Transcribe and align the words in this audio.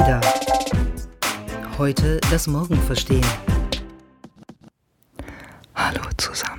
Ada. 0.00 0.22
Heute 1.76 2.18
das 2.30 2.46
Morgen 2.46 2.80
verstehen. 2.80 3.26
Hallo 5.74 6.00
zusammen. 6.16 6.51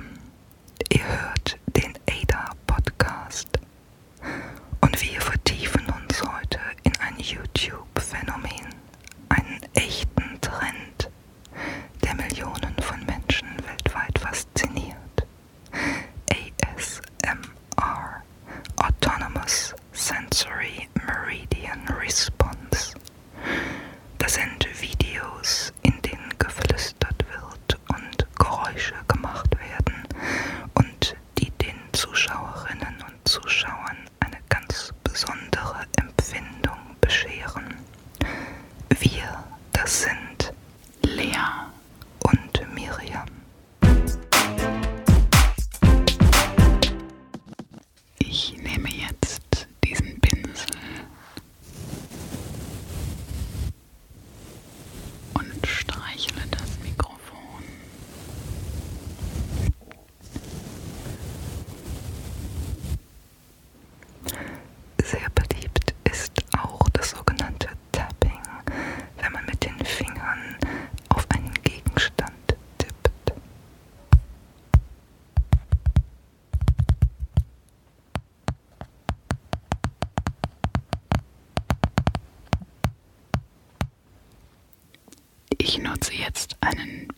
Ich 85.76 85.80
nutze 85.82 86.12
jetzt 86.14 86.56
einen 86.60 87.08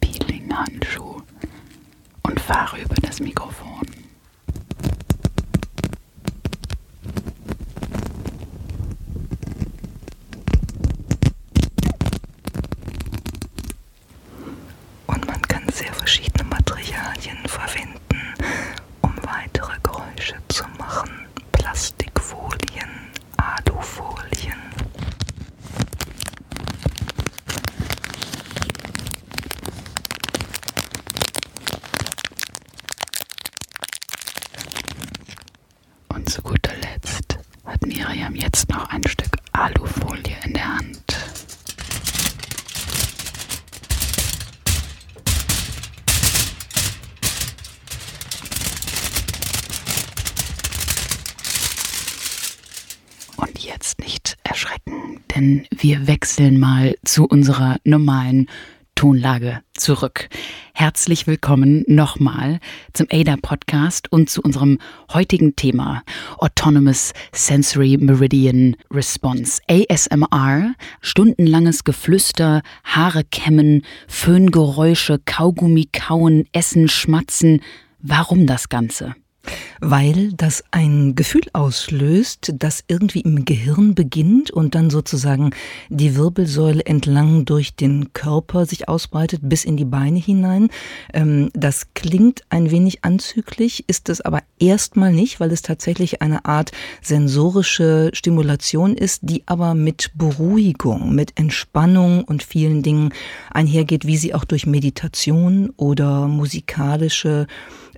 Peeling-Handschuh 0.00 1.22
und 2.22 2.40
fahre 2.40 2.80
über 2.80 2.96
das 2.96 3.20
Mikrofon. 3.20 3.86
Und 15.06 15.26
man 15.28 15.42
kann 15.42 15.68
sehr 15.72 15.92
verschiedene 15.94 16.42
Materialien 16.42 17.38
verwenden, 17.46 18.34
um 19.02 19.14
weitere 19.22 19.78
Geräusche 19.84 20.34
zu 20.48 20.64
machen. 20.76 21.28
Plastikfolien, 21.52 22.90
Alufolien. 23.36 24.56
Und 36.08 36.28
zu 36.30 36.40
guter 36.42 36.74
Letzt 36.76 37.38
hat 37.64 37.82
Miriam 37.86 38.34
jetzt 38.34 38.68
noch 38.70 38.88
ein 38.90 39.06
Stück 39.06 39.36
Alufolie 39.52 40.36
in 40.44 40.54
der 40.54 40.76
Hand. 40.78 41.02
Und 53.36 53.58
jetzt 53.86 54.00
nicht 54.00 54.36
erschrecken, 54.42 55.20
denn 55.36 55.64
wir 55.70 56.08
wechseln 56.08 56.58
mal 56.58 56.96
zu 57.04 57.24
unserer 57.24 57.76
normalen 57.84 58.48
Tonlage 58.96 59.60
zurück. 59.74 60.28
Herzlich 60.74 61.28
willkommen 61.28 61.84
nochmal 61.86 62.58
zum 62.94 63.06
ADA 63.12 63.36
Podcast 63.40 64.10
und 64.10 64.28
zu 64.28 64.42
unserem 64.42 64.78
heutigen 65.12 65.54
Thema 65.54 66.02
Autonomous 66.38 67.12
Sensory 67.30 67.96
Meridian 67.96 68.76
Response. 68.90 69.60
ASMR, 69.68 70.74
stundenlanges 71.00 71.84
Geflüster, 71.84 72.62
Haare 72.82 73.22
kämmen, 73.22 73.82
Föhngeräusche, 74.08 75.20
Kaugummi 75.24 75.88
kauen, 75.92 76.48
Essen, 76.50 76.88
Schmatzen. 76.88 77.60
Warum 78.00 78.48
das 78.48 78.68
Ganze? 78.68 79.14
Weil 79.80 80.32
das 80.32 80.64
ein 80.70 81.14
Gefühl 81.14 81.42
auslöst, 81.52 82.54
das 82.58 82.84
irgendwie 82.88 83.20
im 83.20 83.44
Gehirn 83.44 83.94
beginnt 83.94 84.50
und 84.50 84.74
dann 84.74 84.90
sozusagen 84.90 85.50
die 85.88 86.16
Wirbelsäule 86.16 86.84
entlang 86.86 87.44
durch 87.44 87.74
den 87.74 88.12
Körper 88.12 88.66
sich 88.66 88.88
ausbreitet 88.88 89.40
bis 89.42 89.64
in 89.64 89.76
die 89.76 89.84
Beine 89.84 90.18
hinein. 90.18 90.68
Ähm, 91.12 91.50
das 91.54 91.88
klingt 91.94 92.42
ein 92.48 92.70
wenig 92.70 93.04
anzüglich, 93.04 93.84
ist 93.88 94.08
es 94.08 94.20
aber 94.20 94.42
erstmal 94.58 95.12
nicht, 95.12 95.40
weil 95.40 95.52
es 95.52 95.62
tatsächlich 95.62 96.22
eine 96.22 96.44
Art 96.44 96.72
sensorische 97.02 98.10
Stimulation 98.12 98.96
ist, 98.96 99.20
die 99.22 99.42
aber 99.46 99.74
mit 99.74 100.12
Beruhigung, 100.14 101.14
mit 101.14 101.38
Entspannung 101.38 102.24
und 102.24 102.42
vielen 102.42 102.82
Dingen 102.82 103.12
einhergeht, 103.50 104.06
wie 104.06 104.16
sie 104.16 104.34
auch 104.34 104.44
durch 104.44 104.66
Meditation 104.66 105.72
oder 105.76 106.28
musikalische 106.28 107.46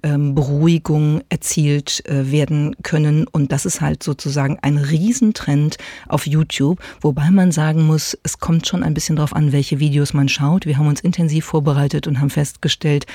ähm, 0.03 0.35
Beruhigung 0.35 1.23
erzielt 1.29 2.05
äh, 2.07 2.31
werden 2.31 2.77
können. 2.83 3.27
Und 3.27 3.53
das 3.53 3.67
ist 3.67 3.81
halt 3.81 4.03
sozusagen 4.03 4.59
ein 4.63 4.79
Riesentrend 4.79 5.79
auf 6.09 6.27
YouTube, 6.27 6.81
wobei 7.01 7.31
man 7.31 7.53
sagen 7.53 7.85
muss, 7.85 8.17
es 8.23 8.39
kommt 8.39 8.67
schon 8.67 8.83
ein 8.83 8.95
bisschen 8.95 9.17
darauf 9.17 9.35
an, 9.35 9.53
welche 9.53 9.79
Videos 9.79 10.15
man 10.15 10.29
schaut. 10.29 10.67
Wir 10.67 10.79
haben 10.79 10.89
uns 10.89 11.01
intensiv 11.01 11.45
vorbereitet 11.45 12.07
und 12.07 12.21
haben 12.21 12.31
festgestellt, 12.31 13.07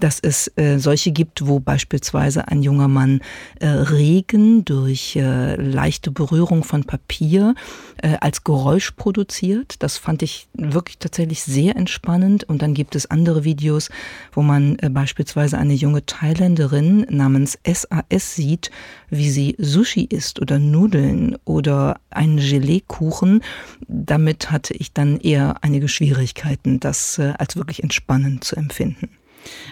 dass 0.00 0.20
es 0.20 0.50
äh, 0.56 0.78
solche 0.78 1.12
gibt, 1.12 1.46
wo 1.46 1.60
beispielsweise 1.60 2.48
ein 2.48 2.62
junger 2.62 2.88
Mann 2.88 3.20
äh, 3.60 3.66
Regen 3.66 4.64
durch 4.64 5.16
äh, 5.16 5.56
leichte 5.56 6.10
Berührung 6.10 6.64
von 6.64 6.84
Papier 6.84 7.54
äh, 8.02 8.16
als 8.20 8.44
Geräusch 8.44 8.92
produziert. 8.92 9.82
Das 9.82 9.98
fand 9.98 10.22
ich 10.22 10.48
wirklich 10.54 10.98
tatsächlich 10.98 11.42
sehr 11.42 11.76
entspannend. 11.76 12.44
Und 12.44 12.62
dann 12.62 12.74
gibt 12.74 12.94
es 12.96 13.06
andere 13.10 13.44
Videos, 13.44 13.90
wo 14.32 14.42
man 14.42 14.78
äh, 14.80 14.90
beispielsweise 14.90 15.58
eine 15.58 15.74
junge 15.74 16.04
Thailänderin 16.24 17.04
namens 17.10 17.58
SAS 17.66 18.34
sieht, 18.34 18.70
wie 19.10 19.28
sie 19.28 19.56
Sushi 19.58 20.04
isst 20.04 20.40
oder 20.40 20.58
Nudeln 20.58 21.36
oder 21.44 22.00
einen 22.08 22.38
Geleekuchen. 22.38 23.42
Damit 23.86 24.50
hatte 24.50 24.72
ich 24.72 24.94
dann 24.94 25.20
eher 25.20 25.56
einige 25.60 25.86
Schwierigkeiten, 25.86 26.80
das 26.80 27.18
äh, 27.18 27.34
als 27.38 27.56
wirklich 27.56 27.82
entspannend 27.82 28.42
zu 28.42 28.56
empfinden. 28.56 29.10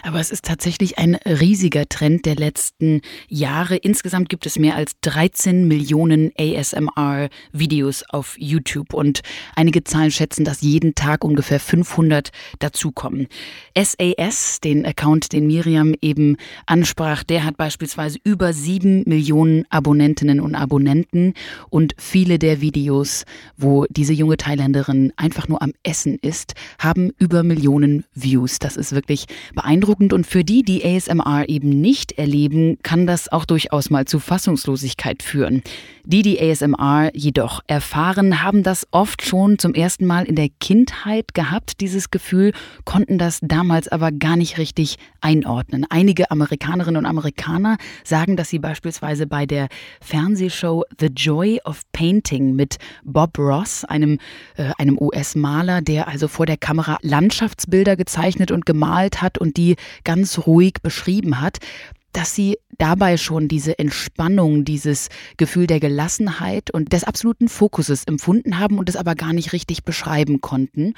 Aber 0.03 0.19
es 0.19 0.31
ist 0.31 0.45
tatsächlich 0.45 0.97
ein 0.97 1.15
riesiger 1.15 1.87
Trend 1.87 2.25
der 2.25 2.35
letzten 2.35 3.01
Jahre. 3.27 3.75
Insgesamt 3.75 4.29
gibt 4.29 4.45
es 4.45 4.57
mehr 4.57 4.75
als 4.75 4.93
13 5.01 5.67
Millionen 5.67 6.31
ASMR-Videos 6.37 8.03
auf 8.09 8.35
YouTube 8.37 8.93
und 8.93 9.21
einige 9.55 9.83
Zahlen 9.83 10.11
schätzen, 10.11 10.45
dass 10.45 10.61
jeden 10.61 10.95
Tag 10.95 11.23
ungefähr 11.23 11.59
500 11.59 12.31
dazukommen. 12.59 13.27
SAS, 13.77 14.59
den 14.61 14.85
Account, 14.85 15.33
den 15.33 15.47
Miriam 15.47 15.95
eben 16.01 16.37
ansprach, 16.65 17.23
der 17.23 17.43
hat 17.43 17.57
beispielsweise 17.57 18.19
über 18.23 18.53
7 18.53 19.03
Millionen 19.05 19.65
Abonnentinnen 19.69 20.39
und 20.39 20.55
Abonnenten 20.55 21.33
und 21.69 21.93
viele 21.97 22.39
der 22.39 22.61
Videos, 22.61 23.25
wo 23.57 23.85
diese 23.89 24.13
junge 24.13 24.37
Thailänderin 24.37 25.13
einfach 25.15 25.47
nur 25.47 25.61
am 25.61 25.73
Essen 25.83 26.17
ist, 26.21 26.53
haben 26.79 27.11
über 27.17 27.43
Millionen 27.43 28.05
Views. 28.13 28.59
Das 28.59 28.77
ist 28.77 28.93
wirklich 28.93 29.25
beeindruckend 29.53 29.62
beeindruckend 29.63 30.11
und 30.13 30.27
für 30.27 30.43
die, 30.43 30.63
die 30.63 30.83
ASMR 30.85 31.47
eben 31.47 31.69
nicht 31.69 32.13
erleben, 32.13 32.77
kann 32.83 33.07
das 33.07 33.31
auch 33.31 33.45
durchaus 33.45 33.89
mal 33.89 34.05
zu 34.05 34.19
Fassungslosigkeit 34.19 35.23
führen. 35.23 35.63
Die, 36.05 36.21
die 36.21 36.39
ASMR 36.41 37.11
jedoch 37.13 37.61
erfahren, 37.67 38.43
haben 38.43 38.63
das 38.63 38.85
oft 38.91 39.25
schon 39.25 39.57
zum 39.57 39.73
ersten 39.73 40.05
Mal 40.05 40.25
in 40.25 40.35
der 40.35 40.49
Kindheit 40.59 41.33
gehabt, 41.33 41.79
dieses 41.79 42.11
Gefühl, 42.11 42.51
konnten 42.83 43.17
das 43.17 43.39
damals 43.41 43.87
aber 43.87 44.11
gar 44.11 44.35
nicht 44.35 44.57
richtig 44.57 44.97
einordnen. 45.21 45.85
Einige 45.89 46.29
Amerikanerinnen 46.29 46.97
und 46.97 47.05
Amerikaner 47.05 47.77
sagen, 48.03 48.35
dass 48.35 48.49
sie 48.49 48.59
beispielsweise 48.59 49.27
bei 49.27 49.45
der 49.45 49.69
Fernsehshow 50.01 50.83
The 50.99 51.07
Joy 51.07 51.61
of 51.63 51.83
Painting 51.93 52.53
mit 52.53 52.79
Bob 53.05 53.39
Ross, 53.39 53.85
einem, 53.85 54.19
äh, 54.57 54.71
einem 54.77 54.97
US-Maler, 54.99 55.81
der 55.81 56.09
also 56.09 56.27
vor 56.27 56.45
der 56.45 56.57
Kamera 56.57 56.97
Landschaftsbilder 57.01 57.95
gezeichnet 57.95 58.51
und 58.51 58.65
gemalt 58.65 59.21
hat 59.21 59.37
und 59.37 59.52
die 59.53 59.75
ganz 60.03 60.39
ruhig 60.45 60.75
beschrieben 60.81 61.41
hat, 61.41 61.59
dass 62.13 62.35
sie 62.35 62.57
dabei 62.77 63.17
schon 63.17 63.47
diese 63.47 63.77
Entspannung, 63.79 64.65
dieses 64.65 65.09
Gefühl 65.37 65.67
der 65.67 65.79
Gelassenheit 65.79 66.71
und 66.71 66.93
des 66.93 67.03
absoluten 67.03 67.49
Fokuses 67.49 68.05
empfunden 68.05 68.59
haben 68.59 68.77
und 68.77 68.87
es 68.87 68.95
aber 68.95 69.15
gar 69.15 69.33
nicht 69.33 69.51
richtig 69.51 69.83
beschreiben 69.83 70.39
konnten. 70.39 70.93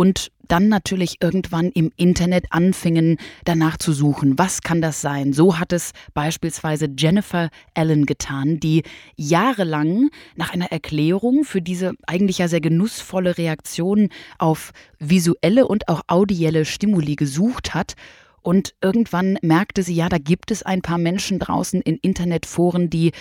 Und 0.00 0.32
dann 0.48 0.68
natürlich 0.68 1.18
irgendwann 1.20 1.68
im 1.72 1.92
Internet 1.94 2.46
anfingen, 2.48 3.18
danach 3.44 3.76
zu 3.76 3.92
suchen, 3.92 4.38
was 4.38 4.62
kann 4.62 4.80
das 4.80 5.02
sein? 5.02 5.34
So 5.34 5.58
hat 5.58 5.74
es 5.74 5.92
beispielsweise 6.14 6.88
Jennifer 6.98 7.50
Allen 7.74 8.06
getan, 8.06 8.58
die 8.60 8.82
jahrelang 9.16 10.08
nach 10.36 10.54
einer 10.54 10.72
Erklärung 10.72 11.44
für 11.44 11.60
diese 11.60 11.92
eigentlich 12.06 12.38
ja 12.38 12.48
sehr 12.48 12.62
genussvolle 12.62 13.36
Reaktion 13.36 14.08
auf 14.38 14.72
visuelle 14.98 15.68
und 15.68 15.90
auch 15.90 16.00
audielle 16.06 16.64
Stimuli 16.64 17.14
gesucht 17.14 17.74
hat 17.74 17.92
und 18.40 18.74
irgendwann 18.80 19.36
merkte 19.42 19.82
sie, 19.82 19.94
ja, 19.94 20.08
da 20.08 20.16
gibt 20.16 20.50
es 20.50 20.62
ein 20.62 20.80
paar 20.80 20.96
Menschen 20.96 21.38
draußen 21.38 21.82
in 21.82 21.98
Internetforen, 21.98 22.88
die 22.88 23.12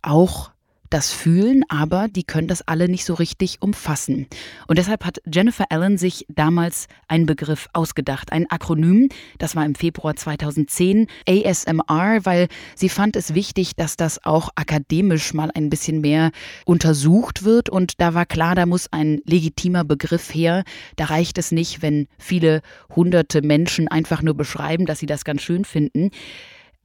auch 0.00 0.51
das 0.92 1.12
fühlen, 1.12 1.64
aber 1.68 2.08
die 2.08 2.24
können 2.24 2.48
das 2.48 2.66
alle 2.68 2.88
nicht 2.88 3.04
so 3.04 3.14
richtig 3.14 3.58
umfassen. 3.60 4.26
Und 4.66 4.78
deshalb 4.78 5.04
hat 5.04 5.22
Jennifer 5.32 5.66
Allen 5.70 5.96
sich 5.96 6.26
damals 6.28 6.86
einen 7.08 7.26
Begriff 7.26 7.68
ausgedacht, 7.72 8.32
ein 8.32 8.50
Akronym, 8.50 9.08
das 9.38 9.56
war 9.56 9.64
im 9.64 9.74
Februar 9.74 10.16
2010 10.16 11.06
ASMR, 11.26 12.24
weil 12.24 12.48
sie 12.74 12.88
fand 12.88 13.16
es 13.16 13.34
wichtig, 13.34 13.74
dass 13.76 13.96
das 13.96 14.24
auch 14.24 14.50
akademisch 14.54 15.32
mal 15.34 15.50
ein 15.54 15.70
bisschen 15.70 16.00
mehr 16.00 16.30
untersucht 16.66 17.44
wird 17.44 17.70
und 17.70 18.00
da 18.00 18.14
war 18.14 18.26
klar, 18.26 18.54
da 18.54 18.66
muss 18.66 18.92
ein 18.92 19.20
legitimer 19.24 19.84
Begriff 19.84 20.34
her. 20.34 20.64
Da 20.96 21.06
reicht 21.06 21.38
es 21.38 21.52
nicht, 21.52 21.80
wenn 21.82 22.06
viele 22.18 22.60
hunderte 22.94 23.40
Menschen 23.40 23.88
einfach 23.88 24.22
nur 24.22 24.34
beschreiben, 24.34 24.86
dass 24.86 24.98
sie 24.98 25.06
das 25.06 25.24
ganz 25.24 25.42
schön 25.42 25.64
finden. 25.64 26.10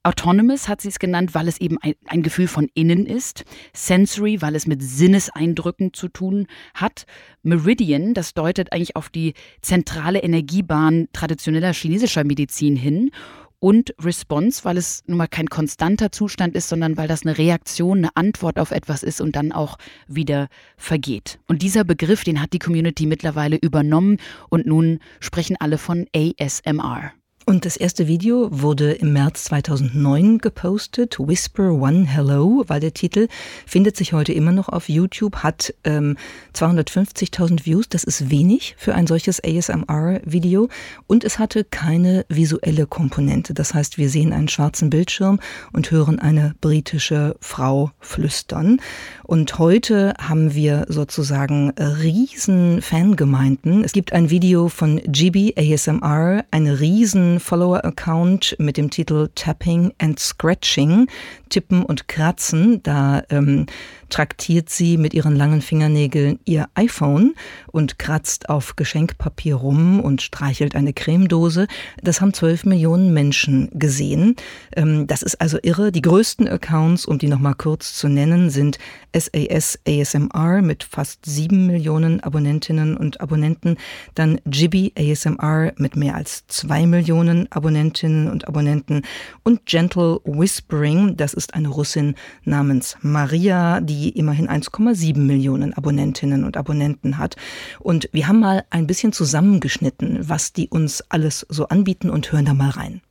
Autonomous 0.03 0.69
hat 0.69 0.81
sie 0.81 0.87
es 0.87 0.99
genannt, 0.99 1.35
weil 1.35 1.47
es 1.47 1.59
eben 1.59 1.77
ein, 1.81 1.93
ein, 2.05 2.23
Gefühl 2.23 2.47
von 2.47 2.69
innen 2.73 3.05
ist. 3.05 3.43
Sensory, 3.73 4.41
weil 4.41 4.55
es 4.55 4.65
mit 4.65 4.81
Sinneseindrücken 4.81 5.93
zu 5.93 6.07
tun 6.07 6.47
hat. 6.73 7.05
Meridian, 7.43 8.13
das 8.13 8.33
deutet 8.33 8.71
eigentlich 8.71 8.95
auf 8.95 9.09
die 9.09 9.33
zentrale 9.61 10.19
Energiebahn 10.19 11.09
traditioneller 11.11 11.73
chinesischer 11.73 12.23
Medizin 12.23 12.75
hin. 12.75 13.11
Und 13.59 13.95
Response, 13.99 14.63
weil 14.65 14.77
es 14.77 15.03
nun 15.07 15.17
mal 15.17 15.27
kein 15.27 15.47
konstanter 15.47 16.11
Zustand 16.11 16.55
ist, 16.55 16.69
sondern 16.69 16.95
weil 16.95 17.07
das 17.07 17.23
eine 17.23 17.39
Reaktion, 17.39 17.97
eine 17.97 18.15
Antwort 18.15 18.59
auf 18.59 18.69
etwas 18.69 19.01
ist 19.01 19.19
und 19.19 19.35
dann 19.35 19.51
auch 19.51 19.77
wieder 20.07 20.47
vergeht. 20.77 21.39
Und 21.47 21.63
dieser 21.63 21.83
Begriff, 21.83 22.23
den 22.23 22.39
hat 22.39 22.53
die 22.53 22.59
Community 22.59 23.07
mittlerweile 23.07 23.57
übernommen 23.57 24.17
und 24.49 24.67
nun 24.67 24.99
sprechen 25.19 25.57
alle 25.59 25.79
von 25.79 26.05
ASMR. 26.15 27.13
Und 27.49 27.63
das 27.63 27.77
erste 27.77 28.07
Video 28.09 28.49
wurde 28.51 28.91
im 28.91 29.13
März 29.13 29.45
2009 29.45 30.39
gepostet. 30.39 31.17
Whisper 31.17 31.71
One 31.71 32.05
Hello 32.05 32.65
war 32.67 32.81
der 32.81 32.93
Titel. 32.93 33.29
Findet 33.65 33.95
sich 33.95 34.11
heute 34.11 34.33
immer 34.33 34.51
noch 34.51 34.67
auf 34.67 34.89
YouTube, 34.89 35.37
hat 35.37 35.73
ähm, 35.85 36.17
250.000 36.53 37.65
Views. 37.65 37.87
Das 37.87 38.03
ist 38.03 38.29
wenig 38.29 38.75
für 38.77 38.95
ein 38.95 39.07
solches 39.07 39.41
ASMR-Video. 39.41 40.67
Und 41.07 41.23
es 41.23 41.39
hatte 41.39 41.63
keine 41.63 42.25
visuelle 42.27 42.85
Komponente. 42.85 43.53
Das 43.53 43.73
heißt, 43.73 43.97
wir 43.97 44.09
sehen 44.09 44.33
einen 44.33 44.49
schwarzen 44.49 44.89
Bildschirm 44.89 45.39
und 45.71 45.89
hören 45.89 46.19
eine 46.19 46.53
britische 46.59 47.37
Frau 47.39 47.91
flüstern. 48.01 48.81
Und 49.23 49.57
heute 49.57 50.15
haben 50.19 50.53
wir 50.53 50.85
sozusagen 50.89 51.69
riesen 51.69 52.81
Fangemeinden. 52.81 53.85
Es 53.85 53.93
gibt 53.93 54.11
ein 54.11 54.29
Video 54.29 54.67
von 54.67 54.97
GB 54.97 55.53
ASMR, 55.55 56.43
eine 56.51 56.81
riesen 56.81 57.36
Follower-Account 57.39 58.55
mit 58.59 58.77
dem 58.77 58.89
Titel 58.89 59.29
Tapping 59.35 59.93
and 59.99 60.19
Scratching, 60.19 61.07
Tippen 61.49 61.83
und 61.83 62.07
Kratzen. 62.07 62.81
Da 62.83 63.23
ähm, 63.29 63.65
traktiert 64.09 64.69
sie 64.69 64.97
mit 64.97 65.13
ihren 65.13 65.35
langen 65.35 65.61
Fingernägeln 65.61 66.39
ihr 66.45 66.67
iPhone 66.75 67.35
und 67.71 67.99
kratzt 67.99 68.49
auf 68.49 68.75
Geschenkpapier 68.75 69.55
rum 69.55 69.99
und 69.99 70.21
streichelt 70.21 70.75
eine 70.75 70.93
Cremedose. 70.93 71.67
Das 72.01 72.21
haben 72.21 72.33
zwölf 72.33 72.65
Millionen 72.65 73.13
Menschen 73.13 73.69
gesehen. 73.73 74.35
Ähm, 74.75 75.07
das 75.07 75.23
ist 75.23 75.41
also 75.41 75.57
irre. 75.61 75.91
Die 75.91 76.01
größten 76.01 76.47
Accounts, 76.47 77.05
um 77.05 77.17
die 77.17 77.27
nochmal 77.27 77.55
kurz 77.55 77.93
zu 77.93 78.07
nennen, 78.07 78.49
sind 78.49 78.77
SAS 79.13 79.79
ASMR 79.87 80.61
mit 80.61 80.83
fast 80.83 81.25
sieben 81.25 81.67
Millionen 81.67 82.21
Abonnentinnen 82.21 82.95
und 82.97 83.19
Abonnenten, 83.21 83.77
dann 84.15 84.39
Jibby 84.45 84.93
ASMR 84.97 85.73
mit 85.77 85.95
mehr 85.95 86.15
als 86.15 86.45
zwei 86.47 86.85
Millionen 86.85 87.26
Abonnentinnen 87.49 88.29
und 88.29 88.47
Abonnenten 88.47 89.01
und 89.43 89.65
Gentle 89.65 90.21
Whispering, 90.23 91.17
das 91.17 91.33
ist 91.33 91.53
eine 91.53 91.67
Russin 91.67 92.15
namens 92.45 92.97
Maria, 93.01 93.81
die 93.81 93.97
die 93.97 94.09
immerhin 94.09 94.47
1,7 94.47 95.17
Millionen 95.17 95.73
Abonnentinnen 95.73 96.43
und 96.43 96.55
Abonnenten 96.55 97.17
hat. 97.17 97.35
Und 97.79 98.09
wir 98.11 98.27
haben 98.27 98.39
mal 98.39 98.63
ein 98.69 98.87
bisschen 98.87 99.11
zusammengeschnitten, 99.11 100.29
was 100.29 100.53
die 100.53 100.69
uns 100.69 101.03
alles 101.09 101.45
so 101.49 101.67
anbieten 101.67 102.09
und 102.09 102.31
hören 102.31 102.45
da 102.45 102.53
mal 102.53 102.69
rein. 102.69 103.01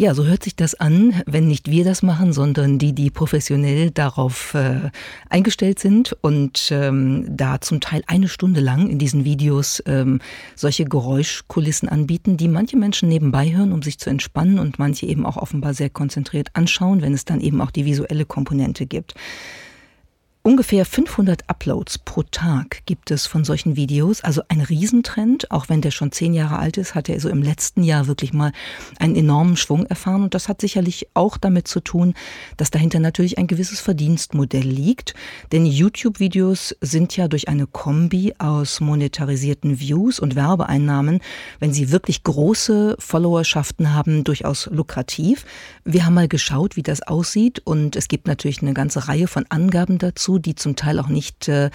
Ja, 0.00 0.14
so 0.14 0.24
hört 0.26 0.44
sich 0.44 0.54
das 0.54 0.76
an, 0.76 1.12
wenn 1.26 1.48
nicht 1.48 1.68
wir 1.68 1.82
das 1.82 2.04
machen, 2.04 2.32
sondern 2.32 2.78
die, 2.78 2.92
die 2.92 3.10
professionell 3.10 3.90
darauf 3.90 4.54
äh, 4.54 4.92
eingestellt 5.28 5.80
sind 5.80 6.16
und 6.20 6.68
ähm, 6.70 7.26
da 7.28 7.60
zum 7.60 7.80
Teil 7.80 8.04
eine 8.06 8.28
Stunde 8.28 8.60
lang 8.60 8.88
in 8.88 9.00
diesen 9.00 9.24
Videos 9.24 9.82
ähm, 9.86 10.20
solche 10.54 10.84
Geräuschkulissen 10.84 11.88
anbieten, 11.88 12.36
die 12.36 12.46
manche 12.46 12.76
Menschen 12.76 13.08
nebenbei 13.08 13.52
hören, 13.52 13.72
um 13.72 13.82
sich 13.82 13.98
zu 13.98 14.08
entspannen 14.08 14.60
und 14.60 14.78
manche 14.78 15.04
eben 15.04 15.26
auch 15.26 15.36
offenbar 15.36 15.74
sehr 15.74 15.90
konzentriert 15.90 16.50
anschauen, 16.52 17.02
wenn 17.02 17.12
es 17.12 17.24
dann 17.24 17.40
eben 17.40 17.60
auch 17.60 17.72
die 17.72 17.84
visuelle 17.84 18.24
Komponente 18.24 18.86
gibt. 18.86 19.14
Ungefähr 20.48 20.86
500 20.86 21.42
Uploads 21.46 21.98
pro 21.98 22.22
Tag 22.22 22.80
gibt 22.86 23.10
es 23.10 23.26
von 23.26 23.44
solchen 23.44 23.76
Videos, 23.76 24.24
also 24.24 24.40
ein 24.48 24.62
Riesentrend. 24.62 25.50
Auch 25.50 25.68
wenn 25.68 25.82
der 25.82 25.90
schon 25.90 26.10
zehn 26.10 26.32
Jahre 26.32 26.58
alt 26.58 26.78
ist, 26.78 26.94
hat 26.94 27.10
er 27.10 27.20
so 27.20 27.28
im 27.28 27.42
letzten 27.42 27.82
Jahr 27.82 28.06
wirklich 28.06 28.32
mal 28.32 28.52
einen 28.98 29.14
enormen 29.14 29.58
Schwung 29.58 29.84
erfahren. 29.84 30.22
Und 30.22 30.32
das 30.32 30.48
hat 30.48 30.62
sicherlich 30.62 31.08
auch 31.12 31.36
damit 31.36 31.68
zu 31.68 31.80
tun, 31.80 32.14
dass 32.56 32.70
dahinter 32.70 32.98
natürlich 32.98 33.36
ein 33.36 33.46
gewisses 33.46 33.80
Verdienstmodell 33.80 34.62
liegt. 34.62 35.12
Denn 35.52 35.66
YouTube-Videos 35.66 36.74
sind 36.80 37.14
ja 37.14 37.28
durch 37.28 37.48
eine 37.48 37.66
Kombi 37.66 38.32
aus 38.38 38.80
monetarisierten 38.80 39.80
Views 39.80 40.18
und 40.18 40.34
Werbeeinnahmen, 40.34 41.20
wenn 41.60 41.74
sie 41.74 41.90
wirklich 41.90 42.22
große 42.22 42.96
Followerschaften 42.98 43.92
haben, 43.92 44.24
durchaus 44.24 44.64
lukrativ. 44.72 45.44
Wir 45.84 46.06
haben 46.06 46.14
mal 46.14 46.26
geschaut, 46.26 46.76
wie 46.76 46.82
das 46.82 47.02
aussieht. 47.02 47.60
Und 47.66 47.96
es 47.96 48.08
gibt 48.08 48.26
natürlich 48.26 48.62
eine 48.62 48.72
ganze 48.72 49.08
Reihe 49.08 49.28
von 49.28 49.44
Angaben 49.50 49.98
dazu 49.98 50.37
die 50.38 50.54
zum 50.54 50.76
Teil 50.76 50.98
auch 50.98 51.08
nicht 51.08 51.48
äh, 51.48 51.70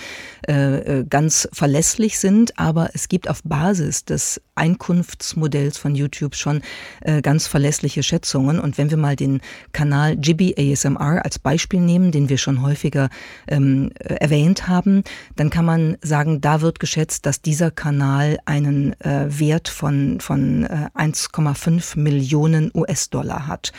äh, 0.48 1.04
ganz 1.10 1.48
verlässlich 1.52 2.20
sind, 2.20 2.60
aber 2.60 2.90
es 2.94 3.08
gibt 3.08 3.30
auf 3.30 3.42
Basis 3.44 4.06
des 4.06 4.42
Einkunftsmodells 4.56 5.78
von 5.78 5.96
YouTube 5.96 6.36
schon 6.36 6.62
äh, 7.02 7.22
ganz 7.22 7.48
verlässliche 7.48 8.04
Schätzungen. 8.04 8.60
Und 8.60 8.78
wenn 8.78 8.90
wir 8.90 8.98
mal 8.98 9.16
den 9.16 9.42
Kanal 9.72 10.18
Jibby 10.22 10.56
ASMR 10.58 11.24
als 11.24 11.40
Beispiel 11.40 11.80
nehmen, 11.80 12.12
den 12.12 12.30
wir 12.30 12.38
schon 12.38 12.62
häufiger 12.62 13.10
ähm, 13.48 13.92
äh, 14.00 14.16
erwähnt 14.16 14.68
haben, 14.68 15.04
dann 15.36 15.50
kann 15.50 15.66
man 15.66 15.98
sagen, 16.02 16.42
da 16.42 16.62
wird 16.62 16.80
geschätzt, 16.80 17.26
dass 17.26 17.42
dieser 17.42 17.72
Kanal 17.72 18.38
einen 18.46 19.00
äh, 19.02 19.28
Wert 19.28 19.70
von, 19.70 20.20
von 20.20 20.66
äh, 20.66 20.90
1,5 20.96 22.00
Millionen 22.00 22.72
US-Dollar 22.74 23.48
hat. 23.48 23.72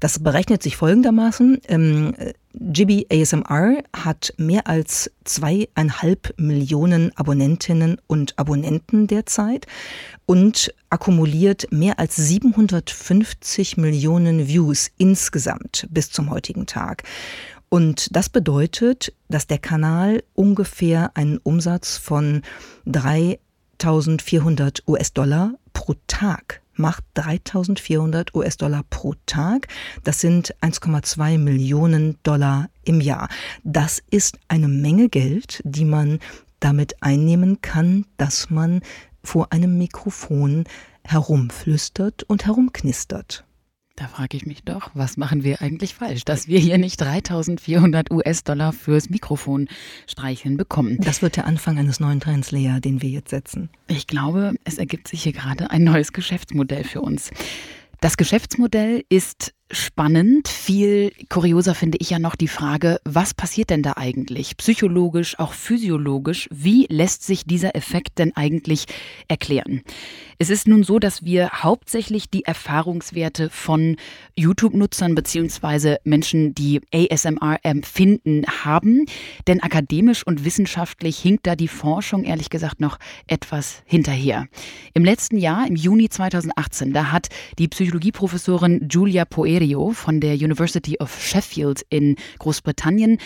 Das 0.00 0.18
berechnet 0.18 0.62
sich 0.62 0.76
folgendermaßen. 0.76 1.58
Ähm, 1.68 2.14
Jibby 2.58 3.06
ASMR 3.12 3.82
hat 3.94 4.32
mehr 4.38 4.66
als 4.66 5.10
zweieinhalb 5.24 6.32
Millionen 6.38 7.14
Abonnentinnen 7.16 8.00
und 8.06 8.38
Abonnenten 8.38 9.06
derzeit 9.06 9.66
und 10.24 10.72
akkumuliert 10.88 11.66
mehr 11.70 11.98
als 11.98 12.16
750 12.16 13.76
Millionen 13.76 14.48
Views 14.48 14.90
insgesamt 14.96 15.86
bis 15.90 16.10
zum 16.10 16.30
heutigen 16.30 16.64
Tag. 16.66 17.02
Und 17.68 18.08
das 18.16 18.30
bedeutet, 18.30 19.12
dass 19.28 19.46
der 19.46 19.58
Kanal 19.58 20.22
ungefähr 20.32 21.10
einen 21.14 21.36
Umsatz 21.38 21.98
von 21.98 22.40
3400 22.86 24.82
US-Dollar 24.86 25.54
pro 25.74 25.94
Tag 26.06 26.62
macht 26.76 27.04
3400 27.14 28.34
US-Dollar 28.34 28.84
pro 28.88 29.14
Tag. 29.26 29.68
Das 30.04 30.20
sind 30.20 30.54
1,2 30.60 31.38
Millionen 31.38 32.18
Dollar 32.22 32.68
im 32.84 33.00
Jahr. 33.00 33.28
Das 33.64 34.02
ist 34.10 34.38
eine 34.48 34.68
Menge 34.68 35.08
Geld, 35.08 35.62
die 35.64 35.84
man 35.84 36.18
damit 36.60 37.02
einnehmen 37.02 37.60
kann, 37.60 38.06
dass 38.16 38.50
man 38.50 38.80
vor 39.22 39.52
einem 39.52 39.78
Mikrofon 39.78 40.64
herumflüstert 41.04 42.22
und 42.24 42.46
herumknistert. 42.46 43.44
Da 43.96 44.08
frage 44.08 44.36
ich 44.36 44.44
mich 44.44 44.62
doch, 44.62 44.90
was 44.92 45.16
machen 45.16 45.42
wir 45.42 45.62
eigentlich 45.62 45.94
falsch, 45.94 46.26
dass 46.26 46.48
wir 46.48 46.58
hier 46.58 46.76
nicht 46.76 47.00
3400 47.00 48.10
US-Dollar 48.10 48.74
fürs 48.74 49.08
Mikrofon 49.08 49.68
streicheln 50.06 50.58
bekommen? 50.58 50.98
Das 51.00 51.22
wird 51.22 51.36
der 51.36 51.46
Anfang 51.46 51.78
eines 51.78 51.98
neuen 51.98 52.20
Trends, 52.20 52.50
Lea, 52.50 52.78
den 52.78 53.00
wir 53.00 53.08
jetzt 53.08 53.30
setzen. 53.30 53.70
Ich 53.86 54.06
glaube, 54.06 54.52
es 54.64 54.76
ergibt 54.76 55.08
sich 55.08 55.22
hier 55.22 55.32
gerade 55.32 55.70
ein 55.70 55.82
neues 55.82 56.12
Geschäftsmodell 56.12 56.84
für 56.84 57.00
uns. 57.00 57.30
Das 58.02 58.18
Geschäftsmodell 58.18 59.02
ist 59.08 59.54
spannend. 59.70 60.48
Viel 60.48 61.12
kurioser 61.28 61.74
finde 61.74 61.98
ich 62.00 62.10
ja 62.10 62.18
noch 62.18 62.36
die 62.36 62.48
Frage, 62.48 63.00
was 63.04 63.34
passiert 63.34 63.70
denn 63.70 63.82
da 63.82 63.94
eigentlich? 63.96 64.56
Psychologisch, 64.56 65.38
auch 65.38 65.52
physiologisch. 65.52 66.48
Wie 66.52 66.86
lässt 66.88 67.24
sich 67.24 67.44
dieser 67.44 67.74
Effekt 67.74 68.18
denn 68.18 68.36
eigentlich 68.36 68.86
erklären? 69.28 69.82
Es 70.38 70.50
ist 70.50 70.68
nun 70.68 70.84
so, 70.84 70.98
dass 70.98 71.24
wir 71.24 71.50
hauptsächlich 71.62 72.30
die 72.30 72.44
Erfahrungswerte 72.44 73.50
von 73.50 73.96
YouTube-Nutzern 74.36 75.14
beziehungsweise 75.14 75.98
Menschen, 76.04 76.54
die 76.54 76.80
ASMR 76.92 77.58
empfinden, 77.62 78.44
haben. 78.64 79.06
Denn 79.46 79.62
akademisch 79.62 80.26
und 80.26 80.44
wissenschaftlich 80.44 81.18
hinkt 81.18 81.46
da 81.46 81.56
die 81.56 81.68
Forschung 81.68 82.24
ehrlich 82.24 82.50
gesagt 82.50 82.80
noch 82.80 82.98
etwas 83.26 83.82
hinterher. 83.86 84.46
Im 84.94 85.04
letzten 85.04 85.38
Jahr, 85.38 85.66
im 85.66 85.74
Juni 85.74 86.08
2018, 86.08 86.92
da 86.92 87.10
hat 87.10 87.28
die 87.58 87.68
Psychologieprofessorin 87.68 88.88
Julia 88.90 89.24
Poe 89.24 89.55
Serio 89.56 89.92
von 89.92 90.20
der 90.20 90.34
University 90.34 90.98
of 91.00 91.18
Sheffield 91.18 91.80
in 91.88 92.16
Großbritannien 92.38 93.16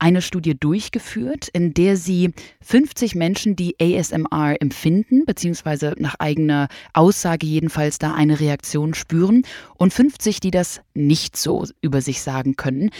eine 0.00 0.20
Studie 0.20 0.58
durchgeführt, 0.58 1.46
in 1.46 1.74
der 1.74 1.96
sie 1.96 2.32
50 2.62 3.14
Menschen, 3.14 3.54
die 3.54 3.76
ASMR 3.80 4.56
empfinden, 4.60 5.24
beziehungsweise 5.26 5.94
nach 5.98 6.16
eigener 6.18 6.66
Aussage 6.92 7.46
jedenfalls 7.46 7.98
da 8.00 8.14
eine 8.14 8.40
Reaktion 8.40 8.94
spüren, 8.94 9.44
und 9.76 9.92
50, 9.92 10.40
die 10.40 10.50
das 10.50 10.80
nicht 10.94 11.36
so 11.36 11.64
über 11.82 12.00
sich 12.00 12.20
sagen 12.20 12.56
können, 12.56 12.90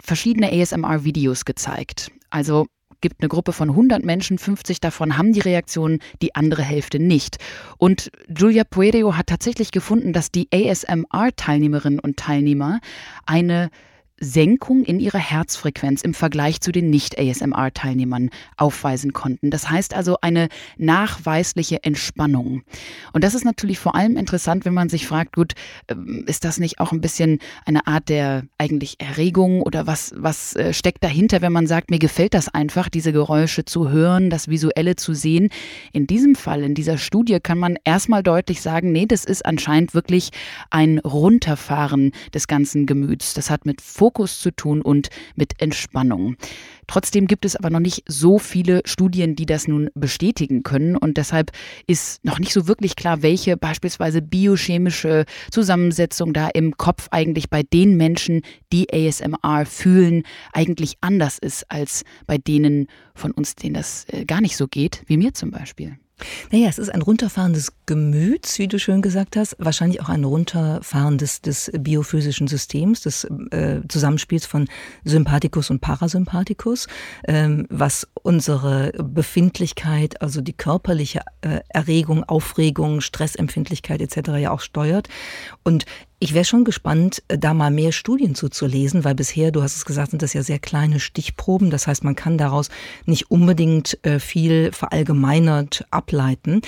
verschiedene 0.00 0.50
ASMR-Videos 0.50 1.44
gezeigt. 1.44 2.10
Also 2.30 2.66
gibt 3.00 3.20
eine 3.20 3.28
Gruppe 3.28 3.52
von 3.52 3.70
100 3.70 4.04
Menschen, 4.04 4.38
50 4.38 4.80
davon 4.80 5.16
haben 5.16 5.32
die 5.32 5.40
Reaktion, 5.40 6.00
die 6.22 6.34
andere 6.34 6.62
Hälfte 6.62 6.98
nicht. 6.98 7.38
Und 7.78 8.10
Julia 8.28 8.64
Puerio 8.64 9.16
hat 9.16 9.26
tatsächlich 9.28 9.70
gefunden, 9.70 10.12
dass 10.12 10.30
die 10.30 10.48
ASMR-Teilnehmerinnen 10.52 12.00
und 12.00 12.16
Teilnehmer 12.16 12.80
eine 13.26 13.70
Senkung 14.18 14.84
in 14.84 14.98
ihrer 14.98 15.18
Herzfrequenz 15.18 16.02
im 16.02 16.14
Vergleich 16.14 16.60
zu 16.60 16.72
den 16.72 16.90
Nicht-ASMR-Teilnehmern 16.90 18.30
aufweisen 18.56 19.12
konnten. 19.12 19.50
Das 19.50 19.68
heißt 19.68 19.94
also 19.94 20.16
eine 20.22 20.48
nachweisliche 20.78 21.84
Entspannung. 21.84 22.62
Und 23.12 23.24
das 23.24 23.34
ist 23.34 23.44
natürlich 23.44 23.78
vor 23.78 23.94
allem 23.94 24.16
interessant, 24.16 24.64
wenn 24.64 24.74
man 24.74 24.88
sich 24.88 25.06
fragt, 25.06 25.34
gut, 25.36 25.52
ähm, 25.88 26.24
ist 26.26 26.44
das 26.44 26.58
nicht 26.58 26.80
auch 26.80 26.92
ein 26.92 27.00
bisschen 27.00 27.40
eine 27.64 27.86
Art 27.86 28.08
der 28.08 28.44
eigentlich 28.58 28.96
Erregung 29.00 29.62
oder 29.62 29.86
was, 29.86 30.14
was 30.16 30.56
äh, 30.56 30.72
steckt 30.72 31.04
dahinter, 31.04 31.42
wenn 31.42 31.52
man 31.52 31.66
sagt, 31.66 31.90
mir 31.90 31.98
gefällt 31.98 32.34
das 32.34 32.48
einfach, 32.48 32.88
diese 32.88 33.12
Geräusche 33.12 33.64
zu 33.64 33.90
hören, 33.90 34.30
das 34.30 34.48
Visuelle 34.48 34.96
zu 34.96 35.12
sehen. 35.12 35.50
In 35.92 36.06
diesem 36.06 36.34
Fall, 36.34 36.62
in 36.62 36.74
dieser 36.74 36.98
Studie 36.98 37.38
kann 37.40 37.58
man 37.58 37.76
erstmal 37.84 38.22
deutlich 38.22 38.62
sagen, 38.62 38.92
nee, 38.92 39.06
das 39.06 39.24
ist 39.24 39.44
anscheinend 39.44 39.94
wirklich 39.94 40.30
ein 40.70 40.98
Runterfahren 41.00 42.12
des 42.32 42.48
ganzen 42.48 42.86
Gemüts. 42.86 43.34
Das 43.34 43.50
hat 43.50 43.66
mit 43.66 43.80
zu 44.40 44.50
tun 44.50 44.82
und 44.82 45.08
mit 45.34 45.60
Entspannung. 45.60 46.36
Trotzdem 46.86 47.26
gibt 47.26 47.44
es 47.44 47.56
aber 47.56 47.70
noch 47.70 47.80
nicht 47.80 48.04
so 48.06 48.38
viele 48.38 48.82
Studien, 48.84 49.34
die 49.34 49.46
das 49.46 49.66
nun 49.66 49.90
bestätigen 49.94 50.62
können 50.62 50.96
und 50.96 51.16
deshalb 51.16 51.50
ist 51.86 52.24
noch 52.24 52.38
nicht 52.38 52.52
so 52.52 52.68
wirklich 52.68 52.96
klar, 52.96 53.22
welche 53.22 53.56
beispielsweise 53.56 54.22
biochemische 54.22 55.24
Zusammensetzung 55.50 56.32
da 56.32 56.48
im 56.48 56.76
Kopf 56.76 57.08
eigentlich 57.10 57.50
bei 57.50 57.62
den 57.62 57.96
Menschen, 57.96 58.42
die 58.72 58.92
ASMR 58.92 59.66
fühlen, 59.66 60.22
eigentlich 60.52 60.96
anders 61.00 61.38
ist 61.38 61.70
als 61.70 62.04
bei 62.26 62.38
denen 62.38 62.86
von 63.14 63.32
uns, 63.32 63.56
denen 63.56 63.74
das 63.74 64.06
äh, 64.08 64.24
gar 64.24 64.40
nicht 64.40 64.56
so 64.56 64.68
geht, 64.68 65.02
wie 65.06 65.16
mir 65.16 65.34
zum 65.34 65.50
Beispiel. 65.50 65.98
Naja, 66.50 66.68
es 66.68 66.78
ist 66.78 66.88
ein 66.88 67.02
Runterfahren 67.02 67.52
des 67.52 67.72
Gemüts, 67.84 68.58
wie 68.58 68.68
du 68.68 68.78
schön 68.78 69.02
gesagt 69.02 69.36
hast, 69.36 69.54
wahrscheinlich 69.58 70.00
auch 70.00 70.08
ein 70.08 70.24
Runterfahren 70.24 71.18
des, 71.18 71.42
des 71.42 71.70
biophysischen 71.78 72.46
Systems, 72.46 73.02
des 73.02 73.24
äh, 73.50 73.80
Zusammenspiels 73.88 74.46
von 74.46 74.66
Sympathikus 75.04 75.70
und 75.70 75.80
Parasympathikus, 75.80 76.86
ähm, 77.28 77.66
was 77.68 78.08
unsere 78.22 78.92
Befindlichkeit, 78.92 80.22
also 80.22 80.40
die 80.40 80.54
körperliche 80.54 81.20
äh, 81.42 81.60
Erregung, 81.68 82.24
Aufregung, 82.24 83.02
Stressempfindlichkeit 83.02 84.00
etc. 84.00 84.30
ja 84.38 84.52
auch 84.52 84.60
steuert. 84.60 85.08
Und 85.64 85.84
ich 86.18 86.34
wäre 86.34 86.44
schon 86.44 86.64
gespannt, 86.64 87.22
äh, 87.28 87.38
da 87.38 87.54
mal 87.54 87.70
mehr 87.70 87.92
Studien 87.92 88.34
zuzulesen, 88.34 89.04
weil 89.04 89.14
bisher, 89.14 89.50
du 89.52 89.62
hast 89.62 89.76
es 89.76 89.84
gesagt, 89.84 90.10
sind 90.10 90.22
das 90.22 90.32
ja 90.32 90.42
sehr 90.42 90.58
kleine 90.58 91.00
Stichproben. 91.00 91.70
Das 91.70 91.86
heißt, 91.86 92.04
man 92.04 92.16
kann 92.16 92.38
daraus 92.38 92.70
nicht 93.04 93.30
unbedingt 93.30 93.98
äh, 94.04 94.18
viel 94.18 94.72
verallgemeinert 94.72 95.86
ableiten. 95.90 96.62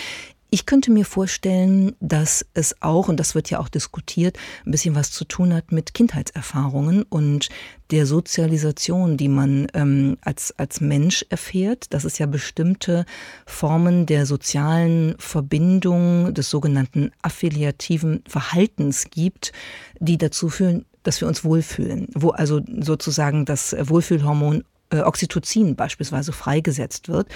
Ich 0.51 0.65
könnte 0.65 0.91
mir 0.91 1.05
vorstellen, 1.05 1.95
dass 2.01 2.47
es 2.55 2.81
auch, 2.81 3.09
und 3.09 3.21
das 3.21 3.35
wird 3.35 3.51
ja 3.51 3.59
auch 3.59 3.69
diskutiert, 3.69 4.39
ein 4.65 4.71
bisschen 4.71 4.95
was 4.95 5.11
zu 5.11 5.27
tun 5.27 5.53
hat 5.53 5.73
mit 5.73 5.93
Kindheitserfahrungen 5.93 7.03
und 7.03 7.51
der 7.91 8.07
Sozialisation, 8.07 9.19
die 9.19 9.29
man 9.29 9.67
ähm, 9.75 10.17
als, 10.23 10.55
als 10.57 10.81
Mensch 10.81 11.27
erfährt, 11.29 11.93
dass 11.93 12.05
es 12.05 12.17
ja 12.17 12.25
bestimmte 12.25 13.05
Formen 13.45 14.07
der 14.07 14.25
sozialen 14.25 15.17
Verbindung, 15.19 16.33
des 16.33 16.49
sogenannten 16.49 17.11
affiliativen 17.21 18.23
Verhaltens 18.27 19.11
gibt, 19.11 19.53
die 20.01 20.17
dazu 20.17 20.49
führen, 20.49 20.87
dass 21.03 21.21
wir 21.21 21.29
uns 21.29 21.45
wohlfühlen, 21.45 22.09
wo 22.15 22.31
also 22.31 22.63
sozusagen 22.81 23.45
das 23.45 23.77
Wohlfühlhormon 23.79 24.65
Oxytocin 24.91 25.77
beispielsweise 25.77 26.33
freigesetzt 26.33 27.09
wird, 27.09 27.29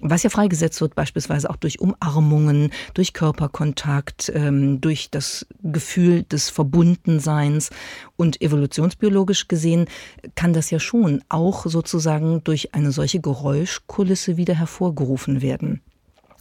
was 0.00 0.22
ja 0.22 0.30
freigesetzt 0.30 0.80
wird 0.80 0.94
beispielsweise 0.94 1.50
auch 1.50 1.56
durch 1.56 1.80
Umarmungen, 1.80 2.70
durch 2.94 3.12
Körperkontakt, 3.12 4.32
ähm, 4.34 4.80
durch 4.80 5.10
das 5.10 5.46
Gefühl 5.62 6.22
des 6.22 6.50
Verbundenseins 6.50 7.70
und 8.16 8.40
evolutionsbiologisch 8.40 9.48
gesehen 9.48 9.86
kann 10.34 10.52
das 10.52 10.70
ja 10.70 10.78
schon 10.78 11.22
auch 11.28 11.66
sozusagen 11.66 12.42
durch 12.44 12.74
eine 12.74 12.92
solche 12.92 13.20
Geräuschkulisse 13.20 14.36
wieder 14.36 14.54
hervorgerufen 14.54 15.42
werden. 15.42 15.82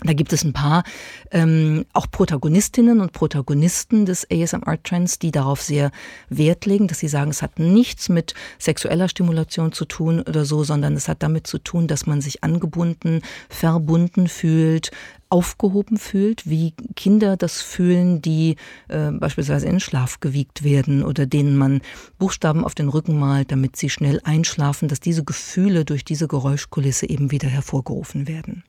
Da 0.03 0.13
gibt 0.13 0.33
es 0.33 0.43
ein 0.43 0.53
paar 0.53 0.83
ähm, 1.31 1.85
auch 1.93 2.07
Protagonistinnen 2.11 2.99
und 2.99 3.13
Protagonisten 3.13 4.05
des 4.05 4.27
ASMR-Trends, 4.29 5.19
die 5.19 5.31
darauf 5.31 5.61
sehr 5.61 5.91
Wert 6.29 6.65
legen, 6.65 6.87
dass 6.87 6.99
sie 6.99 7.07
sagen, 7.07 7.31
es 7.31 7.41
hat 7.41 7.59
nichts 7.59 8.09
mit 8.09 8.33
sexueller 8.59 9.07
Stimulation 9.07 9.71
zu 9.71 9.85
tun 9.85 10.21
oder 10.21 10.45
so, 10.45 10.63
sondern 10.63 10.95
es 10.95 11.07
hat 11.07 11.23
damit 11.23 11.47
zu 11.47 11.57
tun, 11.57 11.87
dass 11.87 12.05
man 12.05 12.21
sich 12.21 12.43
angebunden, 12.43 13.21
verbunden 13.49 14.27
fühlt, 14.27 14.91
aufgehoben 15.29 15.97
fühlt, 15.97 16.47
wie 16.47 16.73
Kinder 16.95 17.37
das 17.37 17.61
fühlen, 17.61 18.21
die 18.21 18.55
äh, 18.87 19.09
beispielsweise 19.11 19.67
in 19.67 19.79
Schlaf 19.79 20.19
gewiegt 20.19 20.63
werden 20.63 21.03
oder 21.03 21.25
denen 21.25 21.55
man 21.55 21.81
Buchstaben 22.19 22.63
auf 22.63 22.75
den 22.75 22.89
Rücken 22.89 23.17
malt, 23.17 23.51
damit 23.51 23.75
sie 23.75 23.89
schnell 23.89 24.19
einschlafen, 24.23 24.89
dass 24.89 24.99
diese 24.99 25.23
Gefühle 25.23 25.85
durch 25.85 26.05
diese 26.05 26.27
Geräuschkulisse 26.27 27.09
eben 27.09 27.31
wieder 27.31 27.47
hervorgerufen 27.47 28.27
werden. 28.27 28.63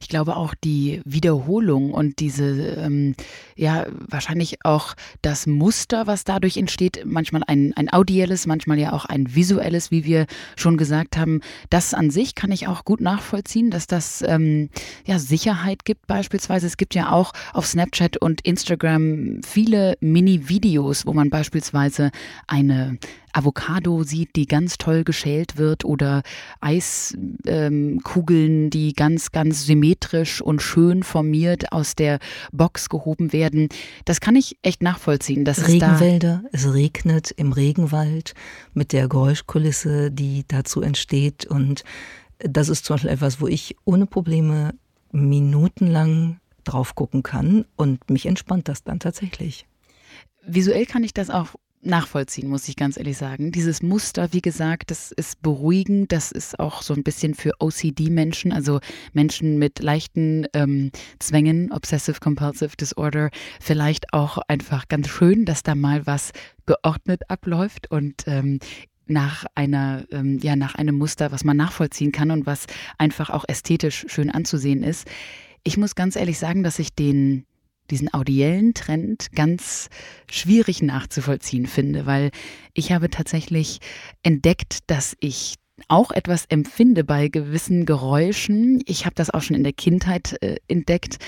Ich 0.00 0.08
glaube 0.08 0.36
auch 0.36 0.54
die 0.54 1.00
Wiederholung 1.04 1.92
und 1.92 2.20
diese, 2.20 2.44
ähm, 2.44 3.14
ja, 3.56 3.86
wahrscheinlich 4.08 4.64
auch 4.64 4.94
das 5.22 5.46
Muster, 5.46 6.06
was 6.06 6.24
dadurch 6.24 6.56
entsteht, 6.56 7.02
manchmal 7.04 7.42
ein, 7.46 7.72
ein 7.76 7.92
audielles, 7.92 8.46
manchmal 8.46 8.78
ja 8.78 8.92
auch 8.92 9.04
ein 9.04 9.34
visuelles, 9.34 9.90
wie 9.90 10.04
wir 10.04 10.26
schon 10.56 10.76
gesagt 10.76 11.16
haben, 11.16 11.40
das 11.68 11.94
an 11.94 12.10
sich 12.10 12.34
kann 12.34 12.52
ich 12.52 12.68
auch 12.68 12.84
gut 12.84 13.00
nachvollziehen, 13.00 13.70
dass 13.70 13.86
das 13.86 14.22
ähm, 14.26 14.70
ja 15.06 15.18
Sicherheit 15.18 15.84
gibt 15.84 16.06
beispielsweise. 16.06 16.66
Es 16.66 16.76
gibt 16.76 16.94
ja 16.94 17.12
auch 17.12 17.32
auf 17.52 17.66
Snapchat 17.66 18.16
und 18.16 18.40
Instagram 18.42 19.40
viele 19.46 19.96
Mini-Videos, 20.00 21.06
wo 21.06 21.12
man 21.12 21.30
beispielsweise 21.30 22.10
eine 22.46 22.98
Avocado 23.32 24.02
sieht, 24.02 24.36
die 24.36 24.46
ganz 24.46 24.78
toll 24.78 25.04
geschält 25.04 25.56
wird 25.56 25.84
oder 25.84 26.22
Eiskugeln, 26.60 27.40
ähm, 27.46 28.70
die 28.70 28.92
ganz, 28.92 29.32
ganz 29.32 29.66
symmetrisch 29.66 30.40
und 30.40 30.62
schön 30.62 31.02
formiert 31.02 31.72
aus 31.72 31.94
der 31.94 32.18
Box 32.52 32.88
gehoben 32.88 33.32
werden. 33.32 33.68
Das 34.04 34.20
kann 34.20 34.36
ich 34.36 34.56
echt 34.62 34.82
nachvollziehen. 34.82 35.44
Das 35.44 35.68
Regenwälder, 35.68 36.42
es 36.52 36.72
regnet 36.72 37.30
im 37.30 37.52
Regenwald 37.52 38.34
mit 38.74 38.92
der 38.92 39.08
Geräuschkulisse, 39.08 40.10
die 40.10 40.44
dazu 40.48 40.82
entsteht. 40.82 41.46
Und 41.46 41.84
das 42.38 42.68
ist 42.68 42.84
zum 42.84 42.94
Beispiel 42.94 43.10
etwas, 43.10 43.40
wo 43.40 43.46
ich 43.46 43.76
ohne 43.84 44.06
Probleme 44.06 44.74
minutenlang 45.12 46.40
drauf 46.64 46.94
gucken 46.94 47.22
kann 47.22 47.64
und 47.76 48.10
mich 48.10 48.26
entspannt 48.26 48.68
das 48.68 48.84
dann 48.84 49.00
tatsächlich. 49.00 49.66
Visuell 50.46 50.86
kann 50.86 51.04
ich 51.04 51.12
das 51.12 51.30
auch 51.30 51.54
nachvollziehen, 51.82 52.48
muss 52.48 52.68
ich 52.68 52.76
ganz 52.76 52.96
ehrlich 52.96 53.16
sagen. 53.16 53.52
Dieses 53.52 53.82
Muster, 53.82 54.32
wie 54.32 54.42
gesagt, 54.42 54.90
das 54.90 55.12
ist 55.12 55.40
beruhigend. 55.42 56.12
Das 56.12 56.32
ist 56.32 56.58
auch 56.58 56.82
so 56.82 56.94
ein 56.94 57.02
bisschen 57.02 57.34
für 57.34 57.52
OCD-Menschen, 57.58 58.52
also 58.52 58.80
Menschen 59.12 59.58
mit 59.58 59.80
leichten 59.80 60.46
ähm, 60.52 60.90
Zwängen, 61.18 61.72
Obsessive 61.72 62.20
Compulsive 62.20 62.76
Disorder, 62.76 63.30
vielleicht 63.60 64.12
auch 64.12 64.38
einfach 64.48 64.88
ganz 64.88 65.08
schön, 65.08 65.44
dass 65.44 65.62
da 65.62 65.74
mal 65.74 66.06
was 66.06 66.32
geordnet 66.66 67.22
abläuft 67.28 67.90
und 67.90 68.24
ähm, 68.26 68.58
nach 69.06 69.44
einer, 69.54 70.04
ähm, 70.12 70.38
ja, 70.38 70.56
nach 70.56 70.76
einem 70.76 70.96
Muster, 70.96 71.32
was 71.32 71.44
man 71.44 71.56
nachvollziehen 71.56 72.12
kann 72.12 72.30
und 72.30 72.46
was 72.46 72.66
einfach 72.96 73.30
auch 73.30 73.44
ästhetisch 73.48 74.06
schön 74.08 74.30
anzusehen 74.30 74.82
ist. 74.82 75.08
Ich 75.64 75.76
muss 75.76 75.94
ganz 75.94 76.16
ehrlich 76.16 76.38
sagen, 76.38 76.62
dass 76.62 76.78
ich 76.78 76.94
den 76.94 77.44
diesen 77.90 78.12
audiellen 78.12 78.74
Trend 78.74 79.32
ganz 79.32 79.88
schwierig 80.30 80.82
nachzuvollziehen 80.82 81.66
finde, 81.66 82.06
weil 82.06 82.30
ich 82.74 82.92
habe 82.92 83.10
tatsächlich 83.10 83.80
entdeckt, 84.22 84.78
dass 84.86 85.16
ich 85.20 85.56
auch 85.88 86.10
etwas 86.10 86.44
empfinde 86.46 87.04
bei 87.04 87.28
gewissen 87.28 87.86
Geräuschen. 87.86 88.82
Ich 88.86 89.06
habe 89.06 89.14
das 89.14 89.30
auch 89.30 89.42
schon 89.42 89.56
in 89.56 89.64
der 89.64 89.72
Kindheit 89.72 90.36
äh, 90.42 90.56
entdeckt 90.68 91.18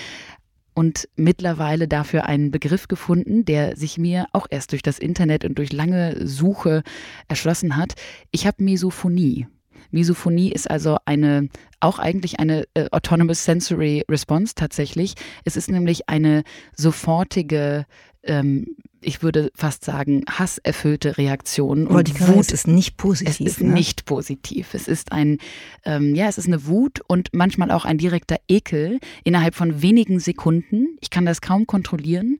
und 0.75 1.09
mittlerweile 1.17 1.89
dafür 1.89 2.25
einen 2.27 2.51
Begriff 2.51 2.89
gefunden, 2.89 3.45
der 3.45 3.77
sich 3.77 3.99
mir 3.99 4.27
auch 4.33 4.47
erst 4.51 4.73
durch 4.73 4.83
das 4.83 4.99
Internet 4.99 5.45
und 5.45 5.59
durch 5.59 5.73
lange 5.73 6.27
Suche 6.27 6.83
erschlossen 7.29 7.77
hat. 7.77 7.95
Ich 8.31 8.47
habe 8.47 8.63
Misophonie. 8.63 9.47
Misophonie 9.93 10.51
ist 10.51 10.71
also 10.71 10.99
eine, 11.05 11.49
auch 11.81 11.99
eigentlich 11.99 12.41
eine 12.41 12.65
äh, 12.75 12.89
Autonomous 12.91 13.45
Sensory 13.45 14.05
Response 14.11 14.55
tatsächlich. 14.55 15.15
Es 15.45 15.57
ist 15.57 15.71
nämlich 15.71 16.09
eine 16.09 16.43
sofortige 16.77 17.87
ähm, 18.25 18.77
ich 19.05 19.23
würde 19.23 19.51
fast 19.55 19.85
sagen, 19.85 20.25
hasserfüllte 20.31 21.19
Reaktion. 21.19 21.87
Und 21.87 22.09
die 22.09 22.21
Wut 22.21 22.53
ist 22.53 22.69
nicht 22.69 22.97
positiv. 22.97 23.41
Es 23.41 23.41
ist 23.41 23.61
ne? 23.61 23.73
nicht 23.73 24.05
positiv. 24.05 24.75
Es 24.75 24.89
ist 24.89 25.13
ein, 25.13 25.39
ähm, 25.85 26.15
ja, 26.15 26.29
es 26.29 26.39
ist 26.39 26.47
eine 26.47 26.67
Wut 26.67 27.01
und 27.09 27.31
manchmal 27.33 27.71
auch 27.71 27.85
ein 27.85 27.99
direkter 27.99 28.37
Ekel 28.49 29.01
innerhalb 29.25 29.55
von 29.55 29.83
wenigen 29.83 30.21
Sekunden. 30.21 30.97
Ich 31.01 31.11
kann 31.11 31.27
das 31.27 31.41
kaum 31.41 31.67
kontrollieren 31.67 32.39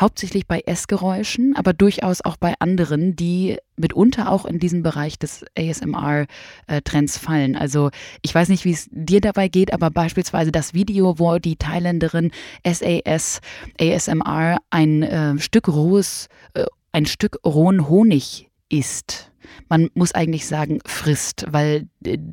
hauptsächlich 0.00 0.46
bei 0.46 0.60
Essgeräuschen, 0.64 1.54
aber 1.56 1.72
durchaus 1.72 2.22
auch 2.22 2.36
bei 2.36 2.54
anderen, 2.58 3.16
die 3.16 3.58
mitunter 3.76 4.30
auch 4.30 4.46
in 4.46 4.58
diesen 4.58 4.82
Bereich 4.82 5.18
des 5.18 5.44
ASMR-Trends 5.58 7.16
äh, 7.16 7.20
fallen. 7.20 7.56
Also 7.56 7.90
ich 8.22 8.34
weiß 8.34 8.48
nicht, 8.48 8.64
wie 8.64 8.72
es 8.72 8.88
dir 8.90 9.20
dabei 9.20 9.48
geht, 9.48 9.72
aber 9.72 9.90
beispielsweise 9.90 10.52
das 10.52 10.74
Video, 10.74 11.18
wo 11.18 11.38
die 11.38 11.56
Thailänderin 11.56 12.30
SAS 12.66 13.40
ASMR 13.78 14.58
ein 14.70 15.02
äh, 15.02 15.38
Stück 15.38 15.68
rohes, 15.68 16.28
äh, 16.54 16.64
ein 16.92 17.06
Stück 17.06 17.38
rohen 17.44 17.88
Honig 17.88 18.50
isst. 18.68 19.30
Man 19.68 19.88
muss 19.94 20.12
eigentlich 20.12 20.46
sagen, 20.46 20.78
frisst, 20.86 21.46
weil 21.50 21.88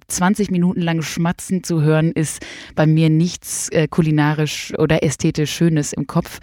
20 0.07 0.47
äh, 0.47 0.51
Minuten 0.51 0.81
lang 0.81 1.01
Schmatzen 1.01 1.63
zu 1.63 1.81
hören 1.81 2.11
ist 2.11 2.45
bei 2.75 2.85
mir 2.85 3.09
nichts 3.09 3.69
äh, 3.69 3.87
kulinarisch 3.87 4.73
oder 4.77 5.03
ästhetisch 5.03 5.51
Schönes 5.51 5.93
im 5.93 6.07
Kopf 6.07 6.39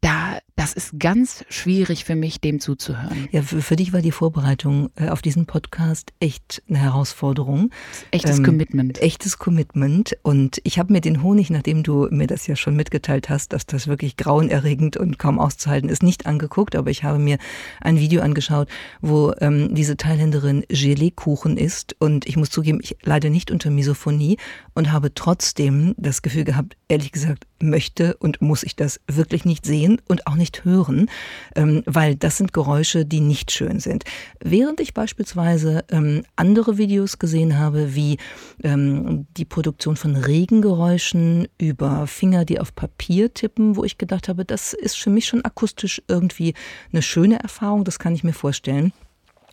da, 0.00 0.38
das 0.58 0.72
ist 0.72 0.98
ganz 0.98 1.44
schwierig 1.48 2.04
für 2.04 2.16
mich, 2.16 2.40
dem 2.40 2.58
zuzuhören. 2.58 3.28
Ja, 3.30 3.42
für, 3.42 3.62
für 3.62 3.76
dich 3.76 3.92
war 3.92 4.02
die 4.02 4.10
Vorbereitung 4.10 4.90
äh, 4.96 5.08
auf 5.08 5.22
diesen 5.22 5.46
Podcast 5.46 6.12
echt 6.18 6.64
eine 6.68 6.78
Herausforderung. 6.78 7.70
Echtes 8.10 8.38
ähm, 8.38 8.44
Commitment. 8.44 9.00
Echtes 9.00 9.38
Commitment. 9.38 10.16
Und 10.22 10.60
ich 10.64 10.80
habe 10.80 10.92
mir 10.92 11.00
den 11.00 11.22
Honig, 11.22 11.50
nachdem 11.50 11.84
du 11.84 12.08
mir 12.10 12.26
das 12.26 12.48
ja 12.48 12.56
schon 12.56 12.74
mitgeteilt 12.74 13.28
hast, 13.28 13.52
dass 13.52 13.66
das 13.66 13.86
wirklich 13.86 14.16
grauenerregend 14.16 14.96
und 14.96 15.16
kaum 15.16 15.38
auszuhalten 15.38 15.88
ist, 15.88 16.02
nicht 16.02 16.26
angeguckt. 16.26 16.74
Aber 16.74 16.90
ich 16.90 17.04
habe 17.04 17.20
mir 17.20 17.38
ein 17.80 18.00
Video 18.00 18.20
angeschaut, 18.20 18.68
wo 19.00 19.32
ähm, 19.40 19.72
diese 19.76 19.96
Thailänderin 19.96 20.64
Gelee-Kuchen 20.68 21.56
isst. 21.56 21.94
Und 22.00 22.26
ich 22.26 22.36
muss 22.36 22.50
zugeben, 22.50 22.80
ich 22.82 22.96
leide 23.04 23.30
nicht 23.30 23.52
unter 23.52 23.70
Misophonie 23.70 24.38
und 24.74 24.90
habe 24.90 25.14
trotzdem 25.14 25.94
das 25.98 26.20
Gefühl 26.22 26.42
gehabt, 26.42 26.76
ehrlich 26.88 27.12
gesagt, 27.12 27.46
möchte 27.60 28.16
und 28.16 28.40
muss 28.40 28.62
ich 28.62 28.76
das 28.76 29.00
wirklich 29.06 29.44
nicht 29.44 29.66
sehen 29.66 30.00
und 30.08 30.26
auch 30.26 30.34
nicht 30.34 30.47
hören, 30.64 31.10
ähm, 31.54 31.82
weil 31.86 32.16
das 32.16 32.38
sind 32.38 32.52
Geräusche, 32.52 33.04
die 33.04 33.20
nicht 33.20 33.50
schön 33.50 33.80
sind. 33.80 34.04
Während 34.42 34.80
ich 34.80 34.94
beispielsweise 34.94 35.84
ähm, 35.90 36.24
andere 36.36 36.78
Videos 36.78 37.18
gesehen 37.18 37.58
habe, 37.58 37.94
wie 37.94 38.18
ähm, 38.62 39.26
die 39.36 39.44
Produktion 39.44 39.96
von 39.96 40.16
Regengeräuschen 40.16 41.48
über 41.58 42.06
Finger, 42.06 42.44
die 42.44 42.60
auf 42.60 42.74
Papier 42.74 43.32
tippen, 43.32 43.76
wo 43.76 43.84
ich 43.84 43.98
gedacht 43.98 44.28
habe, 44.28 44.44
das 44.44 44.72
ist 44.72 44.98
für 44.98 45.10
mich 45.10 45.26
schon 45.26 45.44
akustisch 45.44 46.02
irgendwie 46.08 46.54
eine 46.92 47.02
schöne 47.02 47.40
Erfahrung, 47.40 47.84
das 47.84 47.98
kann 47.98 48.14
ich 48.14 48.24
mir 48.24 48.32
vorstellen. 48.32 48.92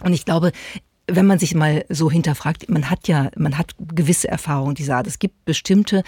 Und 0.03 0.13
ich 0.13 0.25
glaube, 0.25 0.51
wenn 1.07 1.25
man 1.25 1.39
sich 1.39 1.53
mal 1.53 1.85
so 1.89 2.09
hinterfragt, 2.09 2.69
man 2.69 2.89
hat 2.89 3.07
ja, 3.07 3.29
man 3.37 3.57
hat 3.57 3.75
gewisse 3.79 4.27
Erfahrungen 4.27 4.75
dieser 4.75 4.97
Art. 4.97 5.07
Es 5.07 5.19
gibt 5.19 5.45
bestimmte 5.45 6.03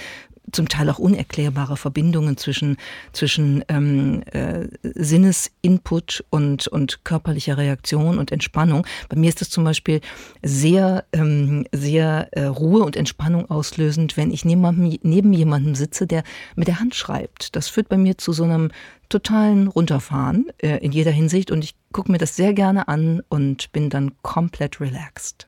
zum 0.51 0.69
Teil 0.69 0.89
auch 0.89 0.99
unerklärbare 0.99 1.77
Verbindungen 1.77 2.38
zwischen, 2.38 2.77
zwischen 3.12 3.63
ähm, 3.67 4.23
äh, 4.31 4.67
Sinnesinput 4.83 6.23
und, 6.29 6.67
und 6.67 7.03
körperlicher 7.03 7.57
Reaktion 7.57 8.17
und 8.17 8.31
Entspannung. 8.31 8.86
Bei 9.10 9.17
mir 9.17 9.29
ist 9.29 9.41
es 9.41 9.49
zum 9.49 9.63
Beispiel 9.63 10.01
sehr, 10.41 11.05
ähm, 11.13 11.65
sehr 11.71 12.29
äh, 12.31 12.45
Ruhe 12.45 12.83
und 12.83 12.95
Entspannung 12.95 13.49
auslösend, 13.49 14.17
wenn 14.17 14.31
ich 14.31 14.45
neben, 14.45 14.97
neben 15.01 15.33
jemandem 15.33 15.75
sitze, 15.75 16.07
der 16.07 16.23
mit 16.55 16.67
der 16.67 16.79
Hand 16.79 16.95
schreibt. 16.95 17.55
Das 17.55 17.67
führt 17.67 17.89
bei 17.89 17.97
mir 17.97 18.17
zu 18.17 18.31
so 18.31 18.43
einem 18.43 18.71
totalen 19.10 19.67
Runterfahren 19.67 20.47
äh, 20.60 20.77
in 20.77 20.91
jeder 20.91 21.12
Hinsicht 21.12 21.51
und 21.51 21.63
ich 21.63 21.75
gucke 21.91 22.12
mir 22.12 22.17
das 22.17 22.36
sehr 22.36 22.53
gerne 22.53 22.88
an 22.88 23.21
und 23.29 23.71
bin 23.71 23.89
dann 23.89 24.12
komplett 24.21 24.79
relaxed. 24.79 25.47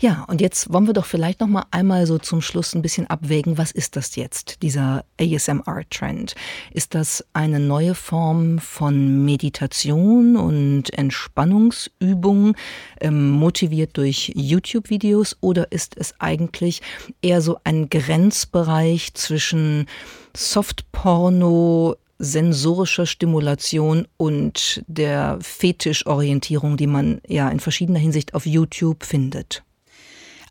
Ja, 0.02 0.24
und 0.28 0.40
jetzt 0.40 0.72
wollen 0.72 0.86
wir 0.86 0.94
doch 0.94 1.04
vielleicht 1.04 1.40
noch 1.40 1.46
mal 1.46 1.66
einmal 1.70 2.06
so 2.06 2.16
zum 2.16 2.40
Schluss 2.40 2.74
ein 2.74 2.80
bisschen 2.80 3.06
abwägen, 3.08 3.58
was 3.58 3.70
ist 3.70 3.96
das 3.96 4.16
jetzt, 4.16 4.62
dieser 4.62 5.04
ASMR-Trend? 5.20 6.34
Ist 6.72 6.94
das 6.94 7.22
eine 7.34 7.60
neue 7.60 7.94
Form 7.94 8.60
von 8.60 9.26
Meditation 9.26 10.38
und 10.38 10.90
Entspannungsübung, 10.96 12.56
ähm, 13.02 13.30
motiviert 13.32 13.98
durch 13.98 14.32
YouTube-Videos, 14.34 15.36
oder 15.42 15.70
ist 15.70 15.98
es 15.98 16.14
eigentlich 16.18 16.80
eher 17.20 17.42
so 17.42 17.58
ein 17.64 17.90
Grenzbereich 17.90 19.12
zwischen 19.12 19.84
Softporno, 20.34 21.96
sensorischer 22.18 23.04
Stimulation 23.04 24.08
und 24.16 24.82
der 24.86 25.36
Fetischorientierung, 25.42 26.78
die 26.78 26.86
man 26.86 27.20
ja 27.28 27.50
in 27.50 27.60
verschiedener 27.60 27.98
Hinsicht 27.98 28.32
auf 28.32 28.46
YouTube 28.46 29.04
findet? 29.04 29.62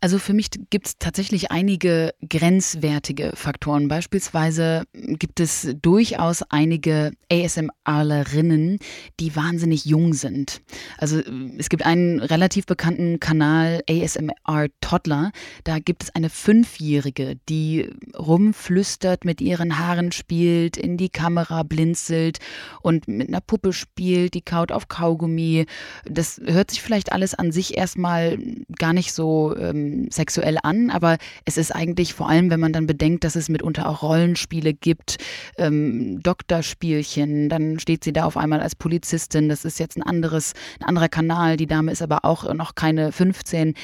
Also 0.02 0.18
für 0.18 0.32
mich 0.32 0.48
gibt 0.70 0.86
es 0.86 0.98
tatsächlich 0.98 1.50
einige 1.50 2.14
grenzwertige 2.26 3.32
Faktoren. 3.34 3.88
Beispielsweise 3.88 4.84
gibt 4.94 5.40
es 5.40 5.74
durchaus 5.82 6.42
einige 6.48 7.12
ASMRlerinnen, 7.30 8.78
die 9.20 9.36
wahnsinnig 9.36 9.84
jung 9.84 10.14
sind. 10.14 10.62
Also 10.96 11.20
es 11.58 11.68
gibt 11.68 11.84
einen 11.84 12.20
relativ 12.20 12.64
bekannten 12.64 13.20
Kanal 13.20 13.82
ASMR 13.90 14.68
Toddler. 14.80 15.32
Da 15.64 15.78
gibt 15.78 16.04
es 16.04 16.14
eine 16.14 16.30
Fünfjährige, 16.30 17.36
die 17.50 17.90
rumflüstert, 18.18 19.26
mit 19.26 19.42
ihren 19.42 19.78
Haaren 19.78 20.12
spielt, 20.12 20.78
in 20.78 20.96
die 20.96 21.10
Kamera 21.10 21.62
blinzelt 21.62 22.38
und 22.80 23.06
mit 23.06 23.28
einer 23.28 23.42
Puppe 23.42 23.74
spielt, 23.74 24.32
die 24.32 24.42
kaut 24.42 24.72
auf 24.72 24.88
Kaugummi. 24.88 25.66
Das 26.06 26.40
hört 26.42 26.70
sich 26.70 26.80
vielleicht 26.80 27.12
alles 27.12 27.34
an 27.34 27.52
sich 27.52 27.76
erstmal 27.76 28.38
gar 28.78 28.94
nicht 28.94 29.12
so 29.12 29.54
ähm, 29.58 29.89
sexuell 30.10 30.58
an, 30.62 30.90
aber 30.90 31.18
es 31.44 31.56
ist 31.56 31.74
eigentlich 31.74 32.14
vor 32.14 32.28
allem, 32.28 32.50
wenn 32.50 32.60
man 32.60 32.72
dann 32.72 32.86
bedenkt, 32.86 33.24
dass 33.24 33.36
es 33.36 33.48
mitunter 33.48 33.88
auch 33.88 34.02
Rollenspiele 34.02 34.74
gibt, 34.74 35.18
ähm, 35.58 36.20
Doktorspielchen, 36.22 37.48
dann 37.48 37.78
steht 37.78 38.04
sie 38.04 38.12
da 38.12 38.24
auf 38.24 38.36
einmal 38.36 38.60
als 38.60 38.74
Polizistin, 38.74 39.48
das 39.48 39.64
ist 39.64 39.78
jetzt 39.78 39.96
ein 39.96 40.02
anderes, 40.02 40.54
ein 40.80 40.86
anderer 40.86 41.08
Kanal, 41.08 41.56
die 41.56 41.66
Dame 41.66 41.92
ist 41.92 42.02
aber 42.02 42.24
auch 42.24 42.52
noch 42.54 42.74
keine 42.74 43.12
15. 43.12 43.74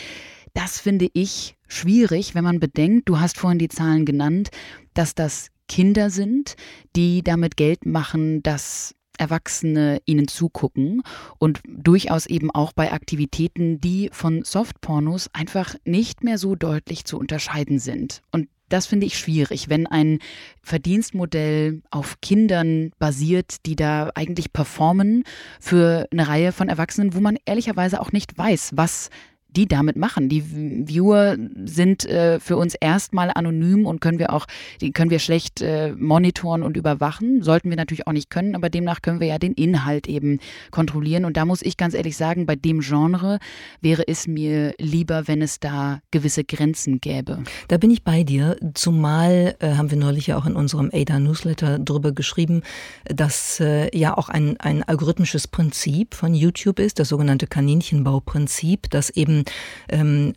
Das 0.54 0.80
finde 0.80 1.08
ich 1.12 1.56
schwierig, 1.68 2.34
wenn 2.34 2.44
man 2.44 2.60
bedenkt, 2.60 3.08
du 3.08 3.20
hast 3.20 3.38
vorhin 3.38 3.58
die 3.58 3.68
Zahlen 3.68 4.06
genannt, 4.06 4.48
dass 4.94 5.14
das 5.14 5.48
Kinder 5.68 6.10
sind, 6.10 6.56
die 6.94 7.22
damit 7.22 7.56
Geld 7.56 7.86
machen, 7.86 8.42
dass 8.42 8.94
Erwachsene 9.18 10.00
ihnen 10.04 10.28
zugucken 10.28 11.02
und 11.38 11.60
durchaus 11.66 12.26
eben 12.26 12.50
auch 12.50 12.72
bei 12.72 12.92
Aktivitäten, 12.92 13.80
die 13.80 14.10
von 14.12 14.42
Softpornos 14.42 15.30
einfach 15.32 15.74
nicht 15.84 16.24
mehr 16.24 16.38
so 16.38 16.54
deutlich 16.54 17.04
zu 17.04 17.18
unterscheiden 17.18 17.78
sind. 17.78 18.22
Und 18.32 18.48
das 18.68 18.86
finde 18.86 19.06
ich 19.06 19.18
schwierig, 19.18 19.68
wenn 19.68 19.86
ein 19.86 20.18
Verdienstmodell 20.62 21.82
auf 21.90 22.20
Kindern 22.20 22.90
basiert, 22.98 23.64
die 23.64 23.76
da 23.76 24.10
eigentlich 24.14 24.52
performen 24.52 25.22
für 25.60 26.08
eine 26.10 26.26
Reihe 26.26 26.52
von 26.52 26.68
Erwachsenen, 26.68 27.14
wo 27.14 27.20
man 27.20 27.38
ehrlicherweise 27.44 28.00
auch 28.00 28.10
nicht 28.10 28.36
weiß, 28.36 28.72
was 28.74 29.10
die 29.56 29.66
damit 29.66 29.96
machen. 29.96 30.28
Die 30.28 30.44
Viewer 30.86 31.36
sind 31.64 32.04
äh, 32.04 32.38
für 32.38 32.56
uns 32.56 32.74
erstmal 32.74 33.30
anonym 33.34 33.86
und 33.86 34.00
können 34.00 34.18
wir 34.18 34.32
auch, 34.32 34.46
die 34.80 34.92
können 34.92 35.10
wir 35.10 35.18
schlecht 35.18 35.62
äh, 35.62 35.92
monitoren 35.92 36.62
und 36.62 36.76
überwachen. 36.76 37.42
Sollten 37.42 37.70
wir 37.70 37.76
natürlich 37.76 38.06
auch 38.06 38.12
nicht 38.12 38.28
können, 38.28 38.54
aber 38.54 38.68
demnach 38.68 39.00
können 39.02 39.20
wir 39.20 39.26
ja 39.26 39.38
den 39.38 39.54
Inhalt 39.54 40.08
eben 40.08 40.40
kontrollieren. 40.70 41.24
Und 41.24 41.36
da 41.36 41.44
muss 41.44 41.62
ich 41.62 41.76
ganz 41.76 41.94
ehrlich 41.94 42.16
sagen, 42.16 42.44
bei 42.44 42.56
dem 42.56 42.80
Genre 42.80 43.38
wäre 43.80 44.06
es 44.06 44.26
mir 44.26 44.74
lieber, 44.78 45.26
wenn 45.26 45.40
es 45.40 45.58
da 45.58 46.00
gewisse 46.10 46.44
Grenzen 46.44 47.00
gäbe. 47.00 47.42
Da 47.68 47.78
bin 47.78 47.90
ich 47.90 48.02
bei 48.02 48.22
dir. 48.22 48.56
Zumal 48.74 49.56
äh, 49.60 49.74
haben 49.74 49.90
wir 49.90 49.98
neulich 49.98 50.26
ja 50.26 50.36
auch 50.36 50.46
in 50.46 50.54
unserem 50.54 50.90
ADA-Newsletter 50.92 51.78
drüber 51.78 52.12
geschrieben, 52.12 52.62
dass 53.06 53.60
äh, 53.60 53.96
ja 53.96 54.16
auch 54.16 54.28
ein, 54.28 54.58
ein 54.60 54.82
algorithmisches 54.82 55.48
Prinzip 55.48 56.14
von 56.14 56.34
YouTube 56.34 56.78
ist, 56.78 56.98
das 56.98 57.08
sogenannte 57.08 57.46
Kaninchenbauprinzip, 57.46 58.90
das 58.90 59.10
eben 59.10 59.45
ähm, 59.88 60.32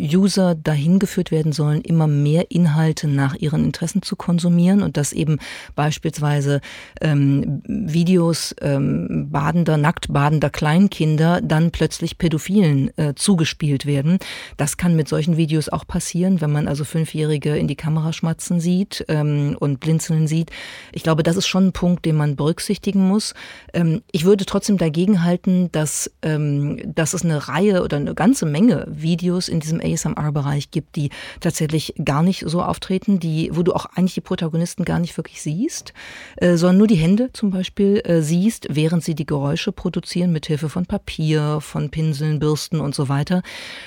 User 0.00 0.54
dahin 0.54 0.98
geführt 0.98 1.30
werden 1.30 1.52
sollen, 1.52 1.80
immer 1.82 2.06
mehr 2.06 2.50
Inhalte 2.50 3.08
nach 3.08 3.34
ihren 3.34 3.64
Interessen 3.64 4.02
zu 4.02 4.16
konsumieren 4.16 4.82
und 4.82 4.96
dass 4.96 5.12
eben 5.12 5.38
beispielsweise 5.74 6.60
ähm, 7.00 7.62
Videos 7.66 8.54
ähm, 8.60 9.28
badender, 9.30 9.76
nackt 9.76 10.12
badender 10.12 10.50
Kleinkinder 10.50 11.40
dann 11.40 11.70
plötzlich 11.70 12.18
Pädophilen 12.18 12.96
äh, 12.96 13.14
zugespielt 13.14 13.86
werden. 13.86 14.18
Das 14.56 14.76
kann 14.76 14.96
mit 14.96 15.08
solchen 15.08 15.36
Videos 15.36 15.68
auch 15.68 15.86
passieren, 15.86 16.40
wenn 16.40 16.52
man 16.52 16.68
also 16.68 16.84
Fünfjährige 16.84 17.56
in 17.56 17.68
die 17.68 17.76
Kamera 17.76 18.12
schmatzen 18.12 18.60
sieht 18.60 19.04
ähm, 19.08 19.56
und 19.58 19.80
blinzeln 19.80 20.26
sieht. 20.26 20.50
Ich 20.92 21.02
glaube, 21.02 21.22
das 21.22 21.36
ist 21.36 21.46
schon 21.46 21.68
ein 21.68 21.72
Punkt, 21.72 22.04
den 22.04 22.16
man 22.16 22.36
berücksichtigen 22.36 23.06
muss. 23.06 23.34
Ähm, 23.72 24.02
ich 24.12 24.24
würde 24.24 24.44
trotzdem 24.44 24.78
dagegen 24.78 25.22
halten, 25.22 25.70
dass, 25.72 26.10
ähm, 26.22 26.80
dass 26.94 27.14
es 27.14 27.24
eine 27.24 27.48
Reihe 27.48 27.82
oder 27.82 27.96
eine 27.96 28.14
ganze 28.14 28.46
Menge 28.54 28.86
Videos 28.88 29.48
in 29.48 29.58
diesem 29.58 29.80
ASMR-Bereich 29.80 30.70
gibt, 30.70 30.94
die 30.94 31.10
tatsächlich 31.40 31.92
gar 32.04 32.22
nicht 32.22 32.44
so 32.46 32.62
auftreten, 32.62 33.18
die, 33.18 33.50
wo 33.52 33.64
du 33.64 33.72
auch 33.72 33.86
eigentlich 33.96 34.14
die 34.14 34.20
Protagonisten 34.20 34.84
gar 34.84 35.00
nicht 35.00 35.16
wirklich 35.16 35.42
siehst, 35.42 35.92
äh, 36.36 36.56
sondern 36.56 36.78
nur 36.78 36.86
die 36.86 36.94
Hände 36.94 37.30
zum 37.32 37.50
Beispiel 37.50 38.00
äh, 38.04 38.22
siehst, 38.22 38.68
während 38.70 39.02
sie 39.02 39.16
die 39.16 39.26
Geräusche 39.26 39.72
produzieren 39.72 40.30
mit 40.30 40.46
Hilfe 40.46 40.68
von 40.68 40.86
Papier, 40.86 41.58
von 41.60 41.90
Pinseln, 41.90 42.38
Bürsten 42.38 42.78
und 42.78 42.94
so 42.94 43.08
weiter. 43.08 43.42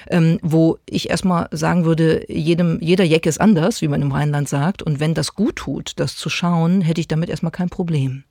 Ähm, 0.10 0.38
wo 0.42 0.80
ich 0.90 1.10
erstmal 1.10 1.48
sagen 1.52 1.86
würde, 1.86 2.26
jedem, 2.28 2.80
jeder 2.82 3.06
Jack 3.06 3.26
ist 3.26 3.40
anders, 3.40 3.82
wie 3.82 3.88
man 3.88 4.02
im 4.02 4.12
Rheinland 4.12 4.50
sagt. 4.50 4.84
Und 4.84 5.00
wenn 5.00 5.14
das 5.14 5.34
gut 5.34 5.56
tut, 5.56 5.94
das 5.96 6.18
zu 6.18 6.30
schauen, 6.30 6.82
hätte 6.82 7.00
ich 7.00 7.08
damit 7.08 7.30
erstmal 7.30 7.54
kein 7.54 7.70
Problem. 7.70 8.26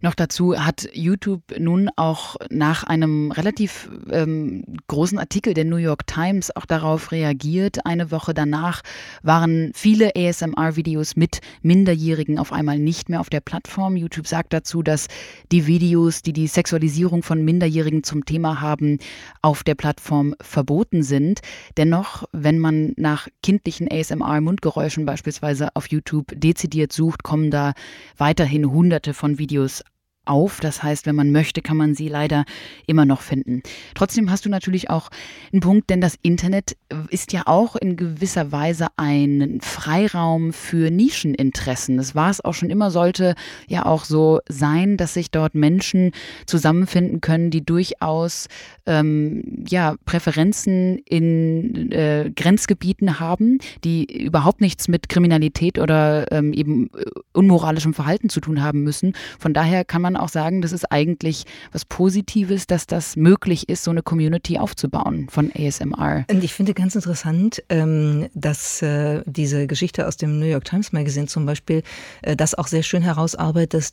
Noch 0.00 0.14
dazu 0.14 0.58
hat 0.58 0.88
YouTube 0.92 1.42
nun 1.58 1.88
auch 1.96 2.36
nach 2.50 2.84
einem 2.84 3.32
relativ 3.32 3.90
ähm, 4.10 4.64
großen 4.88 5.18
Artikel 5.18 5.54
der 5.54 5.64
New 5.64 5.76
York 5.76 6.06
Times 6.06 6.54
auch 6.54 6.66
darauf 6.66 7.12
reagiert. 7.12 7.84
Eine 7.86 8.10
Woche 8.10 8.34
danach 8.34 8.82
waren 9.22 9.72
viele 9.74 10.12
ASMR-Videos 10.16 11.16
mit 11.16 11.40
Minderjährigen 11.62 12.38
auf 12.38 12.52
einmal 12.52 12.78
nicht 12.78 13.08
mehr 13.08 13.20
auf 13.20 13.30
der 13.30 13.40
Plattform. 13.40 13.96
YouTube 13.96 14.26
sagt 14.26 14.52
dazu, 14.52 14.82
dass 14.82 15.08
die 15.50 15.66
Videos, 15.66 16.22
die 16.22 16.32
die 16.32 16.46
Sexualisierung 16.46 17.22
von 17.22 17.44
Minderjährigen 17.44 18.04
zum 18.04 18.24
Thema 18.24 18.60
haben, 18.60 18.98
auf 19.42 19.64
der 19.64 19.74
Plattform 19.74 20.34
verboten 20.40 21.02
sind. 21.02 21.40
Dennoch, 21.76 22.24
wenn 22.32 22.58
man 22.58 22.92
nach 22.96 23.28
kindlichen 23.42 23.88
ASMR-Mundgeräuschen 23.90 25.06
beispielsweise 25.06 25.68
auf 25.74 25.88
YouTube 25.88 26.26
dezidiert 26.34 26.92
sucht, 26.92 27.22
kommen 27.22 27.50
da 27.50 27.72
weiterhin 28.16 28.70
hunderte 28.70 29.14
von 29.14 29.38
Videos 29.38 29.55
Videos 29.56 29.82
auf. 30.26 30.60
Das 30.60 30.82
heißt, 30.82 31.06
wenn 31.06 31.14
man 31.14 31.32
möchte, 31.32 31.62
kann 31.62 31.76
man 31.76 31.94
sie 31.94 32.08
leider 32.08 32.44
immer 32.86 33.04
noch 33.04 33.20
finden. 33.20 33.62
Trotzdem 33.94 34.30
hast 34.30 34.44
du 34.44 34.48
natürlich 34.48 34.90
auch 34.90 35.10
einen 35.52 35.60
Punkt, 35.60 35.90
denn 35.90 36.00
das 36.00 36.18
Internet 36.22 36.76
ist 37.10 37.32
ja 37.32 37.42
auch 37.46 37.76
in 37.76 37.96
gewisser 37.96 38.52
Weise 38.52 38.88
ein 38.96 39.58
Freiraum 39.62 40.52
für 40.52 40.90
Nischeninteressen. 40.90 41.96
Das 41.96 42.14
war 42.14 42.30
es 42.30 42.44
auch 42.44 42.54
schon 42.54 42.70
immer, 42.70 42.90
sollte 42.90 43.34
ja 43.68 43.86
auch 43.86 44.04
so 44.04 44.40
sein, 44.48 44.96
dass 44.96 45.14
sich 45.14 45.30
dort 45.30 45.54
Menschen 45.54 46.12
zusammenfinden 46.46 47.20
können, 47.20 47.50
die 47.50 47.64
durchaus 47.64 48.48
ähm, 48.86 49.64
ja, 49.68 49.96
Präferenzen 50.04 50.98
in 50.98 51.92
äh, 51.92 52.30
Grenzgebieten 52.34 53.20
haben, 53.20 53.58
die 53.84 54.24
überhaupt 54.24 54.60
nichts 54.60 54.88
mit 54.88 55.08
Kriminalität 55.08 55.78
oder 55.78 56.30
ähm, 56.32 56.52
eben 56.52 56.90
äh, 56.96 57.04
unmoralischem 57.32 57.94
Verhalten 57.94 58.28
zu 58.28 58.40
tun 58.40 58.62
haben 58.62 58.82
müssen. 58.82 59.14
Von 59.38 59.54
daher 59.54 59.84
kann 59.84 60.02
man 60.02 60.15
auch 60.16 60.28
sagen, 60.28 60.62
das 60.62 60.72
ist 60.72 60.90
eigentlich 60.90 61.44
was 61.72 61.84
Positives, 61.84 62.66
dass 62.66 62.86
das 62.86 63.16
möglich 63.16 63.68
ist, 63.68 63.84
so 63.84 63.90
eine 63.90 64.02
Community 64.02 64.58
aufzubauen 64.58 65.28
von 65.30 65.50
ASMR. 65.54 66.24
Und 66.30 66.44
ich 66.44 66.52
finde 66.54 66.74
ganz 66.74 66.94
interessant, 66.94 67.62
ähm, 67.68 68.28
dass 68.34 68.82
äh, 68.82 69.22
diese 69.26 69.66
Geschichte 69.66 70.06
aus 70.06 70.16
dem 70.16 70.38
New 70.38 70.46
York 70.46 70.64
Times 70.64 70.92
Magazine 70.92 71.26
zum 71.26 71.46
Beispiel 71.46 71.82
äh, 72.22 72.36
das 72.36 72.54
auch 72.54 72.66
sehr 72.66 72.82
schön 72.82 73.02
herausarbeitet, 73.02 73.92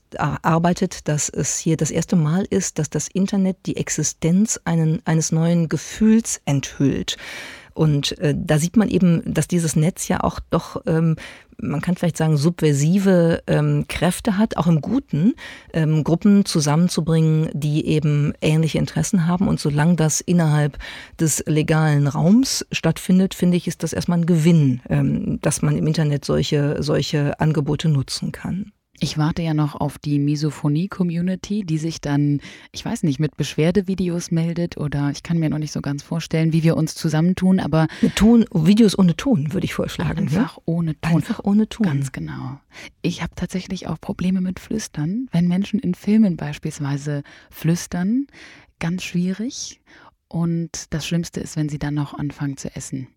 dass 1.08 1.30
es 1.30 1.58
hier 1.58 1.78
das 1.78 1.92
erste 1.92 2.16
Mal 2.16 2.46
ist, 2.50 2.80
dass 2.80 2.90
das 2.90 3.08
Internet 3.08 3.58
die 3.66 3.78
Existenz 3.78 4.60
einen, 4.66 5.02
eines 5.06 5.32
neuen 5.32 5.70
Gefühls 5.70 6.42
enthüllt. 6.46 7.18
Und 7.74 8.18
äh, 8.20 8.36
da 8.38 8.60
sieht 8.60 8.78
man 8.78 8.88
eben, 8.90 9.22
dass 9.26 9.48
dieses 9.48 9.76
Netz 9.76 10.08
ja 10.08 10.22
auch 10.22 10.40
doch, 10.52 10.84
ähm, 10.86 11.16
man 11.58 11.82
kann 11.82 11.96
vielleicht 11.96 12.18
sagen, 12.18 12.38
subversive 12.38 13.44
ähm, 13.48 13.86
Kräfte 13.88 14.38
hat, 14.38 14.58
auch 14.58 14.68
im 14.68 14.82
Guten, 14.82 15.34
ähm, 15.74 16.04
Gruppen 16.04 16.46
zusammenzubringen, 16.46 17.50
die 17.54 17.86
eben 17.88 18.34
ähnliche 18.42 18.78
Interessen 18.78 19.28
haben. 19.28 19.48
Und 19.48 19.60
solange 19.60 19.96
das 19.96 20.22
innerhalb 20.22 20.78
des 21.20 21.44
legalen 21.48 22.08
Raums 22.08 22.66
stattfindet, 22.72 23.34
finde 23.34 23.58
ich, 23.58 23.68
ist 23.68 23.84
das 23.84 23.94
erstmal 23.94 24.20
ein 24.20 24.26
Gewinn, 24.26 24.82
ähm, 24.90 25.40
dass 25.42 25.62
man 25.62 25.78
im 25.78 25.88
Internet 25.88 26.26
solche, 26.26 26.82
solche 26.82 27.40
Angebote 27.40 27.90
nutzen 27.90 28.32
kann. 28.32 28.72
Ich 29.04 29.18
warte 29.18 29.42
ja 29.42 29.54
noch 29.54 29.76
auf 29.76 30.00
die 30.00 30.18
Misophonie-Community, 30.18 31.66
die 31.66 31.78
sich 31.78 32.00
dann, 32.00 32.40
ich 32.72 32.86
weiß 32.86 33.04
nicht, 33.04 33.20
mit 33.20 33.36
Beschwerdevideos 33.36 34.32
meldet 34.32 34.78
oder 34.78 35.12
ich 35.12 35.24
kann 35.24 35.40
mir 35.40 35.50
noch 35.50 35.58
nicht 35.58 35.74
so 35.74 35.82
ganz 35.82 36.04
vorstellen, 36.04 36.54
wie 36.54 36.64
wir 36.64 36.78
uns 36.78 36.96
zusammentun, 36.96 37.60
aber. 37.60 37.88
Mit 38.02 38.16
Ton, 38.16 38.46
Videos 38.54 38.98
ohne 38.98 39.18
Ton, 39.18 39.52
würde 39.52 39.66
ich 39.66 39.74
vorschlagen. 39.74 40.20
Einfach 40.20 40.56
ja? 40.56 40.64
ohne 40.64 41.00
Ton. 41.02 41.16
Einfach 41.16 41.42
ohne 41.44 41.68
Ton. 41.68 41.86
Ganz 41.86 42.14
genau. 42.14 42.62
Ich 43.02 43.22
habe 43.22 43.34
tatsächlich 43.36 43.88
auch 43.88 44.00
Probleme 44.00 44.40
mit 44.40 44.62
Flüstern. 44.62 45.28
Wenn 45.34 45.50
Menschen 45.50 45.82
in 45.82 45.96
Filmen 45.96 46.38
beispielsweise 46.38 47.24
flüstern, 47.52 48.28
ganz 48.80 49.04
schwierig. 49.04 49.82
Und 50.34 50.88
das 50.90 51.06
Schlimmste 51.06 51.42
ist, 51.42 51.58
wenn 51.58 51.70
sie 51.70 51.78
dann 51.78 51.94
noch 51.94 52.16
anfangen 52.16 52.58
zu 52.58 52.76
essen. 52.76 53.08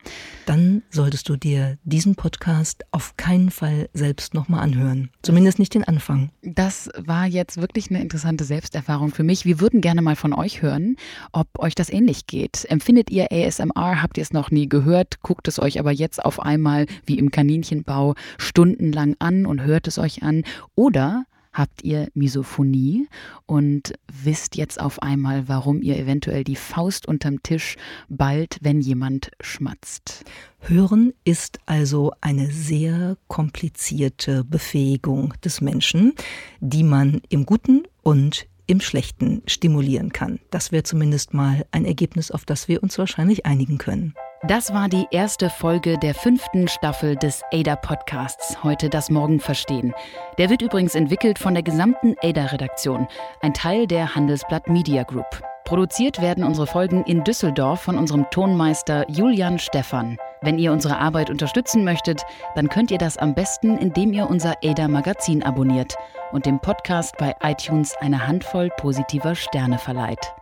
Dann 0.45 0.83
solltest 0.91 1.31
du 1.31 1.37
dir 1.37 1.79
diesen 1.83 2.15
Podcast 2.15 2.85
auf 2.91 3.17
keinen 3.17 3.51
Fall 3.51 3.89
selbst 3.95 4.35
nochmal 4.35 4.61
anhören. 4.61 5.09
Zumindest 5.23 5.59
nicht 5.59 5.73
den 5.73 5.83
Anfang. 5.83 6.31
Das 6.43 6.91
war 6.99 7.25
jetzt 7.25 7.59
wirklich 7.59 7.89
eine 7.89 8.03
interessante 8.03 8.45
Selbsterfahrung 8.45 9.13
für 9.13 9.23
mich. 9.23 9.47
Wir 9.47 9.61
würden 9.61 9.81
gerne 9.81 10.03
mal 10.03 10.15
von 10.15 10.35
euch 10.35 10.61
hören, 10.61 10.97
ob 11.33 11.49
euch 11.59 11.75
das 11.75 11.89
ähnlich 11.89 12.27
geht. 12.27 12.67
Empfindet 12.69 13.09
ihr 13.09 13.33
ASMR? 13.33 14.03
Habt 14.03 14.19
ihr 14.19 14.23
es 14.23 14.35
noch 14.35 14.51
nie 14.51 14.69
gehört? 14.69 15.23
Guckt 15.23 15.49
es 15.49 15.59
euch 15.59 15.81
aber 15.81 15.93
jetzt 15.93 16.23
auf 16.23 16.39
einmal 16.39 16.85
wie 17.07 17.19
im 17.19 17.31
Kaninchenbau 17.31 18.15
stundenlang 18.37 19.17
an 19.21 19.47
und 19.47 19.63
hört 19.63 19.89
es 19.89 19.99
euch 19.99 20.23
an? 20.23 20.45
Oder 20.75 21.25
habt 21.57 21.83
ihr 21.83 22.09
Misophonie 22.15 23.09
und 23.47 23.95
wisst 24.13 24.57
jetzt 24.57 24.81
auf 24.81 25.03
einmal, 25.03 25.49
warum 25.49 25.81
ihr 25.81 25.97
eventuell 25.97 26.45
die 26.45 26.57
Faust 26.57 27.09
unterm 27.09 27.43
Tisch 27.43 27.77
ballt, 28.09 28.59
wenn 28.61 28.81
jemand 28.81 29.31
schmatzt. 29.41 30.25
Hören 30.61 31.15
ist 31.25 31.59
also 31.65 32.13
eine 32.21 32.51
sehr 32.51 33.17
komplizierte 33.29 34.45
Befähigung 34.45 35.33
des 35.45 35.61
Menschen, 35.61 36.13
die 36.61 36.83
man 36.83 37.23
im 37.31 37.47
Guten 37.47 37.85
und 38.03 38.47
im 38.67 38.81
Schlechten 38.81 39.43
stimulieren 39.47 40.13
kann. 40.13 40.41
Das 40.51 40.73
wäre 40.73 40.83
zumindest 40.83 41.33
mal 41.33 41.65
ein 41.71 41.85
Ergebnis, 41.85 42.31
auf 42.31 42.45
das 42.45 42.69
wir 42.69 42.83
uns 42.83 42.99
wahrscheinlich 42.99 43.47
einigen 43.47 43.79
können. 43.79 44.15
Das 44.49 44.73
war 44.73 44.89
die 44.89 45.09
erste 45.11 45.51
Folge 45.51 45.99
der 45.99 46.15
fünften 46.15 46.69
Staffel 46.69 47.17
des 47.17 47.43
ADA 47.53 47.75
Podcasts, 47.75 48.63
heute 48.63 48.89
das 48.89 49.11
Morgen 49.11 49.41
verstehen. 49.41 49.93
Der 50.39 50.51
wird 50.51 50.63
übrigens 50.63 50.95
entwickelt 50.95 51.41
von 51.41 51.55
der 51.55 51.65
gesamten 51.65 52.15
ADA-Redaktion, 52.23 53.09
ein 53.41 53.55
Teil 53.55 53.89
der 53.89 54.15
Handelsblatt 54.15 54.69
Media 54.69 55.03
Group. 55.03 55.43
Produziert 55.65 56.23
werden 56.23 56.45
unsere 56.45 56.69
Folgen 56.69 57.03
in 57.07 57.25
Düsseldorf 57.25 57.81
von 57.81 57.99
unserem 57.99 58.31
Tonmeister 58.31 59.05
Julian 59.11 59.59
Stephan. 59.59 60.17
Wenn 60.43 60.61
ihr 60.61 60.71
unsere 60.71 60.99
Arbeit 60.99 61.29
unterstützen 61.29 61.83
möchtet, 61.83 62.23
dann 62.55 62.69
könnt 62.69 62.93
ihr 62.93 62.99
das 62.99 63.19
am 63.19 63.35
besten, 63.35 63.77
indem 63.77 64.13
ihr 64.13 64.31
unser 64.31 64.55
ADA 64.63 64.87
Magazin 64.87 65.43
abonniert 65.43 65.97
und 66.31 66.47
dem 66.47 66.61
Podcast 66.61 67.17
bei 67.17 67.35
iTunes 67.43 67.97
eine 67.97 68.29
Handvoll 68.29 68.71
positiver 68.77 69.35
Sterne 69.35 69.79
verleiht. 69.79 70.37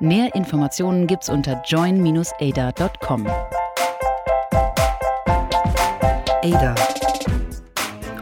Mehr 0.00 0.32
Informationen 0.36 1.08
gibt's 1.08 1.28
unter 1.28 1.60
join-ada.com. 1.66 3.26
Ada. 6.44 6.74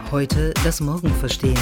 Heute 0.09 0.55
das 0.63 0.79
Morgen 0.81 1.13
verstehen. 1.13 1.59